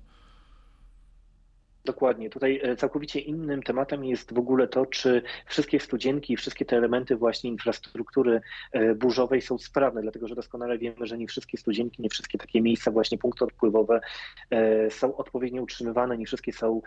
Dokładnie. 1.87 2.29
Tutaj 2.29 2.59
e, 2.63 2.75
całkowicie 2.75 3.19
innym 3.19 3.63
tematem 3.63 4.05
jest 4.05 4.33
w 4.33 4.37
ogóle 4.37 4.67
to, 4.67 4.85
czy 4.85 5.21
wszystkie 5.45 5.79
studzienki 5.79 6.33
i 6.33 6.37
wszystkie 6.37 6.65
te 6.65 6.77
elementy 6.77 7.15
właśnie 7.15 7.49
infrastruktury 7.49 8.41
e, 8.71 8.95
burzowej 8.95 9.41
są 9.41 9.57
sprawne, 9.57 10.01
dlatego 10.01 10.27
że 10.27 10.35
doskonale 10.35 10.77
wiemy, 10.77 11.07
że 11.07 11.17
nie 11.17 11.27
wszystkie 11.27 11.57
studzienki, 11.57 12.01
nie 12.01 12.09
wszystkie 12.09 12.37
takie 12.37 12.61
miejsca, 12.61 12.91
właśnie 12.91 13.17
punkty 13.17 13.45
odpływowe 13.45 14.01
e, 14.49 14.91
są 14.91 15.17
odpowiednio 15.17 15.61
utrzymywane, 15.61 16.17
nie 16.17 16.25
wszystkie 16.25 16.53
są 16.53 16.81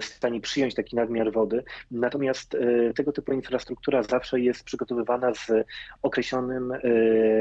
w 0.00 0.04
stanie 0.04 0.40
przyjąć 0.40 0.74
taki 0.74 0.96
nadmiar 0.96 1.32
wody. 1.32 1.64
Natomiast 1.90 2.56
tego 2.96 3.12
typu 3.12 3.32
infrastruktura 3.32 4.02
zawsze 4.02 4.40
jest 4.40 4.64
przygotowywana 4.64 5.34
z 5.34 5.50
określonym 6.02 6.72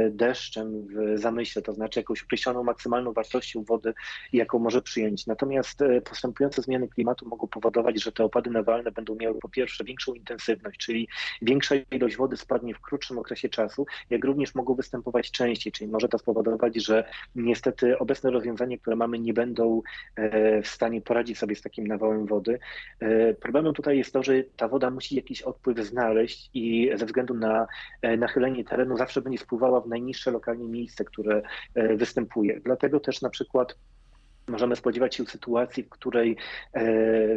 deszczem 0.09 0.87
w 0.87 1.19
zamyśle, 1.19 1.61
to 1.61 1.73
znaczy 1.73 1.99
jakąś 1.99 2.23
określoną 2.23 2.63
maksymalną 2.63 3.13
wartością 3.13 3.63
wody, 3.63 3.93
jaką 4.33 4.59
może 4.59 4.81
przyjąć. 4.81 5.27
Natomiast 5.27 5.79
postępujące 6.09 6.61
zmiany 6.61 6.87
klimatu 6.87 7.00
klimatu 7.01 7.27
mogą 7.27 7.47
powodować, 7.47 8.03
że 8.03 8.11
te 8.11 8.23
opady 8.23 8.49
nawalne 8.49 8.91
będą 8.91 9.15
miały 9.15 9.39
po 9.39 9.49
pierwsze 9.49 9.83
większą 9.83 10.13
intensywność, 10.13 10.79
czyli 10.79 11.07
większa 11.41 11.75
ilość 11.91 12.17
wody 12.17 12.37
spadnie 12.37 12.73
w 12.73 12.81
krótszym 12.81 13.17
okresie 13.17 13.49
czasu, 13.49 13.85
jak 14.09 14.23
również 14.23 14.55
mogą 14.55 14.75
występować 14.75 15.31
częściej, 15.31 15.73
czyli 15.73 15.91
może 15.91 16.07
to 16.07 16.17
spowodować, 16.17 16.75
że 16.75 17.03
niestety 17.35 17.99
obecne 17.99 18.31
rozwiązania, 18.31 18.77
które 18.77 18.95
mamy, 18.95 19.19
nie 19.19 19.33
będą 19.33 19.81
e, 20.15 20.61
w 20.61 20.67
stanie 20.67 21.01
poradzić 21.01 21.37
sobie 21.37 21.55
z 21.55 21.61
takim 21.61 21.87
nawałem 21.87 22.25
wody. 22.25 22.59
E, 22.99 23.33
problemem 23.33 23.73
tutaj 23.73 23.97
jest 23.97 24.13
to, 24.13 24.23
że 24.23 24.43
ta 24.57 24.67
woda 24.67 24.89
musi 24.89 25.15
jakiś 25.15 25.41
odpływ 25.41 25.77
znaleźć 25.79 26.49
i 26.53 26.91
ze 26.95 27.05
względu 27.05 27.33
na 27.33 27.67
e, 28.01 28.17
nachylenie 28.17 28.63
terenu 28.63 28.97
zawsze 28.97 29.21
będzie 29.21 29.39
spływała 29.39 29.81
w 29.81 29.87
najniższe 29.87 30.31
lokalnie 30.31 30.67
miejsce, 30.67 31.05
które 31.05 31.41
występuje. 31.95 32.59
Dlatego 32.59 32.99
też 32.99 33.21
na 33.21 33.29
przykład 33.29 33.75
Możemy 34.51 34.75
spodziewać 34.75 35.15
się 35.15 35.25
sytuacji, 35.25 35.83
w 35.83 35.89
której 35.89 36.37
e, 36.73 36.83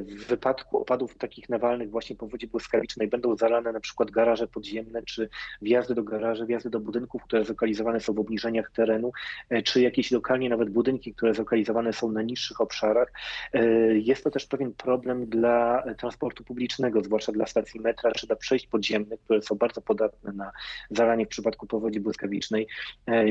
w 0.03 0.27
wypadku 0.27 0.79
opadów 0.79 1.19
takich 1.19 1.49
nawalnych 1.49 1.91
właśnie 1.91 2.17
po 2.17 2.27
wodzie 2.27 2.47
błyskawicznej 2.47 3.09
będą 3.09 3.37
zalane 3.37 3.73
na 3.73 3.81
przykład 3.81 4.11
garaże 4.11 4.49
podziemne, 4.49 5.03
czy 5.03 5.29
wjazdy 5.63 5.95
do 5.95 6.03
garaży, 6.03 6.47
wjazdy 6.47 6.71
do 6.71 6.81
budynków, 6.81 7.23
które 7.23 7.45
zlokalizowane 7.45 8.01
są 8.01 8.13
w 8.13 8.19
obniżeniach 8.19 8.71
terenu, 8.71 9.13
e, 9.51 9.63
czy 9.63 9.81
jakieś 9.81 10.11
lokalnie 10.11 10.49
nawet 10.49 10.71
budynki, 10.71 11.15
które 11.15 11.35
zlokalizowane 11.35 11.93
są 11.93 12.13
na 12.13 12.23
niższych 12.23 12.61
obszarach. 12.61 13.13
E, 13.53 13.67
jest 13.99 14.25
to 14.25 14.31
też 14.31 14.47
pewien 14.47 14.73
problem 14.73 15.27
dla 15.27 15.85
transportu 15.99 16.45
publicznego, 16.45 17.03
zwłaszcza 17.03 17.33
dla 17.33 17.47
stacji 17.47 17.81
metra, 17.81 18.13
czy 18.13 18.27
dla 18.27 18.37
przejść 18.37 18.67
podziemnych, 18.67 19.21
które 19.21 19.43
są 19.43 19.55
bardzo 19.55 19.81
podatne 19.81 20.33
na 20.33 20.53
zalanie 20.91 21.27
w 21.27 21.29
przypadku 21.29 21.67
powodzi 21.67 22.01
błyskawicznej. 22.01 22.67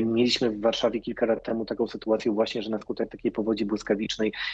Mieliśmy 0.02 0.50
w 0.50 0.60
Warszawie 0.60 1.00
kilka 1.00 1.26
lat 1.26 1.44
temu 1.44 1.64
taką 1.64 1.86
sytuację 1.86 2.32
właśnie, 2.32 2.62
że 2.62 2.70
na 2.70 2.78
skutek 2.78 3.10
takiej 3.10 3.32
powodzi 3.32 3.64
błyskawicznej 3.64 3.73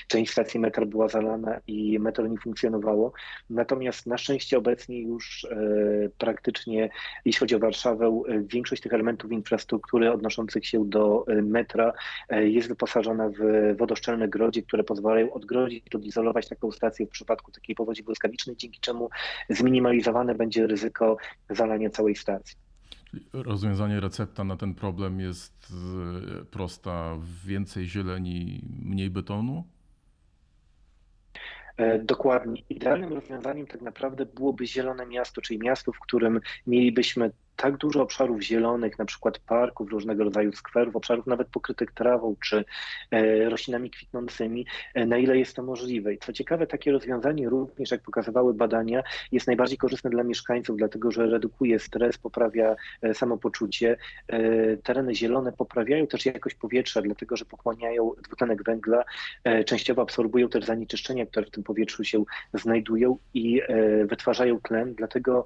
część 0.09 0.33
stacji 0.33 0.61
metro 0.61 0.87
była 0.87 1.09
zalana 1.09 1.61
i 1.67 1.99
metro 1.99 2.27
nie 2.27 2.39
funkcjonowało. 2.39 3.13
Natomiast 3.51 4.07
na 4.07 4.19
szczęście 4.19 4.59
obecnie 4.59 5.03
już 5.03 5.45
e, 5.45 5.57
praktycznie, 6.19 6.91
jeśli 7.25 7.41
chodzi 7.41 7.55
o 7.55 7.59
Warszawę, 7.59 8.23
e, 8.29 8.41
większość 8.41 8.83
tych 8.83 8.93
elementów 8.93 9.33
infrastruktury 9.33 10.13
odnoszących 10.13 10.67
się 10.67 10.89
do 10.89 11.25
e, 11.29 11.43
metra 11.43 11.93
jest 12.31 12.69
wyposażona 12.69 13.29
w 13.29 13.77
wodoszczelne 13.77 14.29
grodzie, 14.29 14.63
które 14.63 14.85
pozwalają 14.85 15.33
odgrodzić, 15.33 15.95
odizolować 15.95 16.49
taką 16.49 16.73
stację 16.73 17.07
w 17.07 17.11
przypadku 17.11 17.53
takiej 17.53 17.77
powodzi 17.77 18.03
błyskawicznej, 18.03 18.57
dzięki 18.57 18.81
czemu 18.81 19.11
zminimalizowane 19.49 20.35
będzie 20.35 20.67
ryzyko 20.67 21.17
zalania 21.51 21.91
całej 21.91 22.15
stacji. 22.15 22.70
Rozwiązanie 23.33 24.01
recepta 24.01 24.45
na 24.45 24.57
ten 24.57 24.75
problem 24.75 25.21
jest 25.21 25.73
e, 26.41 26.45
prosta: 26.45 27.19
więcej 27.45 27.87
zieleni, 27.87 28.63
mniej 28.83 29.11
betonu? 29.11 29.65
E, 31.77 31.99
dokładnie. 31.99 32.63
Idealnym 32.69 33.13
rozwiązaniem 33.13 33.67
tak 33.67 33.83
naprawdę 33.83 34.27
byłoby 34.27 34.67
zielone 34.67 35.07
miasto, 35.07 35.41
czyli 35.41 35.59
miasto, 35.59 35.93
w 35.93 36.01
którym 36.01 36.41
mielibyśmy 36.67 37.31
tak 37.61 37.77
dużo 37.77 38.03
obszarów 38.03 38.43
zielonych, 38.43 38.99
na 38.99 39.05
przykład 39.05 39.39
parków, 39.39 39.91
różnego 39.91 40.25
rodzaju 40.25 40.53
skwerów, 40.53 40.97
obszarów 40.97 41.27
nawet 41.27 41.49
pokrytych 41.49 41.93
trawą 41.93 42.37
czy 42.45 42.65
e, 43.11 43.49
roślinami 43.49 43.91
kwitnącymi, 43.91 44.67
e, 44.95 45.07
na 45.07 45.19
ile 45.19 45.39
jest 45.39 45.57
to 45.57 45.63
możliwe. 45.63 46.15
I 46.15 46.19
co 46.19 46.33
ciekawe, 46.33 46.67
takie 46.67 46.93
rozwiązanie 46.93 47.49
również, 47.49 47.91
jak 47.91 48.03
pokazywały 48.03 48.55
badania, 48.55 49.03
jest 49.33 49.47
najbardziej 49.47 49.79
korzystne 49.79 50.11
dla 50.11 50.25
mieszkańców, 50.25 50.77
dlatego 50.77 51.11
że 51.11 51.27
redukuje 51.27 51.79
stres, 51.79 52.19
poprawia 52.19 52.77
e, 53.03 53.15
samopoczucie. 53.15 53.97
Tereny 54.83 55.15
zielone 55.15 55.53
poprawiają 55.53 56.07
też 56.07 56.27
jakość 56.27 56.57
powietrza, 56.57 57.03
dlatego 57.03 57.37
że 57.37 57.45
pochłaniają 57.45 58.13
dwutlenek 58.25 58.63
węgla, 58.63 59.05
częściowo 59.67 60.03
absorbują 60.03 60.49
też 60.49 60.65
zanieczyszczenia, 60.65 61.27
które 61.27 61.47
w 61.47 61.51
tym 61.51 61.63
powietrzu 61.63 62.05
się 62.05 62.25
znajdują 62.55 63.19
i 63.35 63.63
wytwarzają 64.05 64.61
tlen, 64.61 64.95
dlatego 64.95 65.45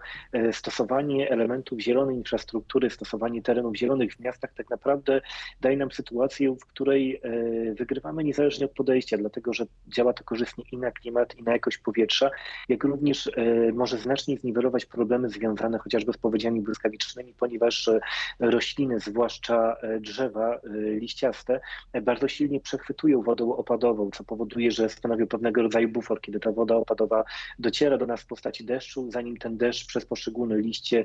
stosowanie 0.52 1.30
elementów 1.30 1.80
zielonych 1.80 2.03
zielonej 2.04 2.16
infrastruktury, 2.16 2.90
stosowanie 2.90 3.42
terenów 3.42 3.76
zielonych 3.76 4.14
w 4.14 4.20
miastach 4.20 4.52
tak 4.54 4.70
naprawdę 4.70 5.20
daje 5.60 5.76
nam 5.76 5.90
sytuację, 5.90 6.52
w 6.52 6.66
której 6.66 7.20
e, 7.22 7.74
wygrywamy 7.74 8.24
niezależnie 8.24 8.66
od 8.66 8.72
podejścia, 8.72 9.18
dlatego 9.18 9.52
że 9.52 9.66
działa 9.88 10.12
to 10.12 10.24
korzystnie 10.24 10.64
i 10.72 10.76
na 10.76 10.90
klimat, 10.90 11.36
i 11.36 11.42
na 11.42 11.52
jakość 11.52 11.78
powietrza, 11.78 12.30
jak 12.68 12.84
również 12.84 13.26
e, 13.26 13.72
może 13.72 13.98
znacznie 13.98 14.36
zniwelować 14.36 14.86
problemy 14.86 15.28
związane 15.28 15.78
chociażby 15.78 16.12
z 16.12 16.16
powodziami 16.16 16.60
błyskawicznymi, 16.60 17.34
ponieważ 17.38 17.88
e, 17.88 18.00
rośliny, 18.40 19.00
zwłaszcza 19.00 19.76
drzewa 20.00 20.60
liściaste, 21.00 21.60
bardzo 22.02 22.28
silnie 22.28 22.60
przechwytują 22.60 23.22
wodę 23.22 23.44
opadową, 23.44 24.10
co 24.10 24.24
powoduje, 24.24 24.70
że 24.70 24.88
stanowią 24.88 25.26
pewnego 25.26 25.62
rodzaju 25.62 25.88
bufor, 25.88 26.20
kiedy 26.20 26.40
ta 26.40 26.52
woda 26.52 26.76
opadowa 26.76 27.24
dociera 27.58 27.98
do 27.98 28.06
nas 28.06 28.22
w 28.22 28.26
postaci 28.26 28.64
deszczu, 28.64 29.10
zanim 29.10 29.36
ten 29.36 29.56
deszcz 29.56 29.86
przez 29.86 30.06
poszczególne 30.06 30.58
liście, 30.58 31.04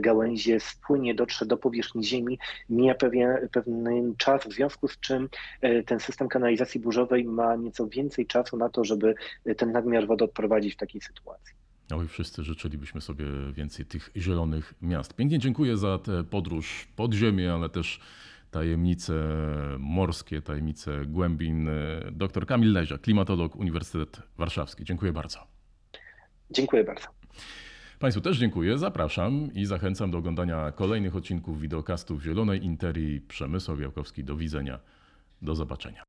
gałęzie 0.00 0.19
gałęzie 0.20 0.60
spłynie, 0.60 1.14
dotrze 1.14 1.46
do 1.46 1.56
powierzchni 1.56 2.04
Ziemi, 2.04 2.38
mija 2.68 2.94
pewien, 2.94 3.48
pewien 3.52 4.14
czas, 4.16 4.46
w 4.46 4.52
związku 4.52 4.88
z 4.88 5.00
czym 5.00 5.28
e, 5.60 5.82
ten 5.82 6.00
system 6.00 6.28
kanalizacji 6.28 6.80
burzowej 6.80 7.24
ma 7.24 7.56
nieco 7.56 7.88
więcej 7.88 8.26
czasu 8.26 8.56
na 8.56 8.68
to, 8.68 8.84
żeby 8.84 9.14
ten 9.56 9.72
nadmiar 9.72 10.06
wody 10.06 10.24
odprowadzić 10.24 10.74
w 10.74 10.76
takiej 10.76 11.00
sytuacji. 11.00 11.54
No 11.90 12.02
i 12.02 12.08
wszyscy 12.08 12.42
życzylibyśmy 12.44 13.00
sobie 13.00 13.24
więcej 13.52 13.86
tych 13.86 14.10
zielonych 14.16 14.74
miast. 14.82 15.14
Pięknie 15.14 15.38
dziękuję 15.38 15.76
za 15.76 15.98
tę 15.98 16.24
podróż 16.24 16.88
pod 16.96 17.14
ziemię, 17.14 17.52
ale 17.52 17.68
też 17.68 18.00
tajemnice 18.50 19.14
morskie, 19.78 20.42
tajemnice 20.42 21.06
głębin. 21.06 21.70
Dr 22.12 22.46
Kamil 22.46 22.72
Lezia, 22.72 22.98
klimatolog 22.98 23.56
Uniwersytet 23.56 24.22
Warszawski. 24.38 24.84
Dziękuję 24.84 25.12
bardzo. 25.12 25.38
Dziękuję 26.50 26.84
bardzo. 26.84 27.06
Państwu 28.00 28.20
też 28.20 28.38
dziękuję, 28.38 28.78
zapraszam 28.78 29.48
i 29.54 29.66
zachęcam 29.66 30.10
do 30.10 30.18
oglądania 30.18 30.72
kolejnych 30.72 31.16
odcinków 31.16 31.60
wideokastów 31.60 32.22
Zielonej 32.22 32.64
Interii. 32.64 33.20
Przemysł 33.20 33.76
Białkowski, 33.76 34.24
do 34.24 34.36
widzenia, 34.36 34.80
do 35.42 35.54
zobaczenia. 35.54 36.02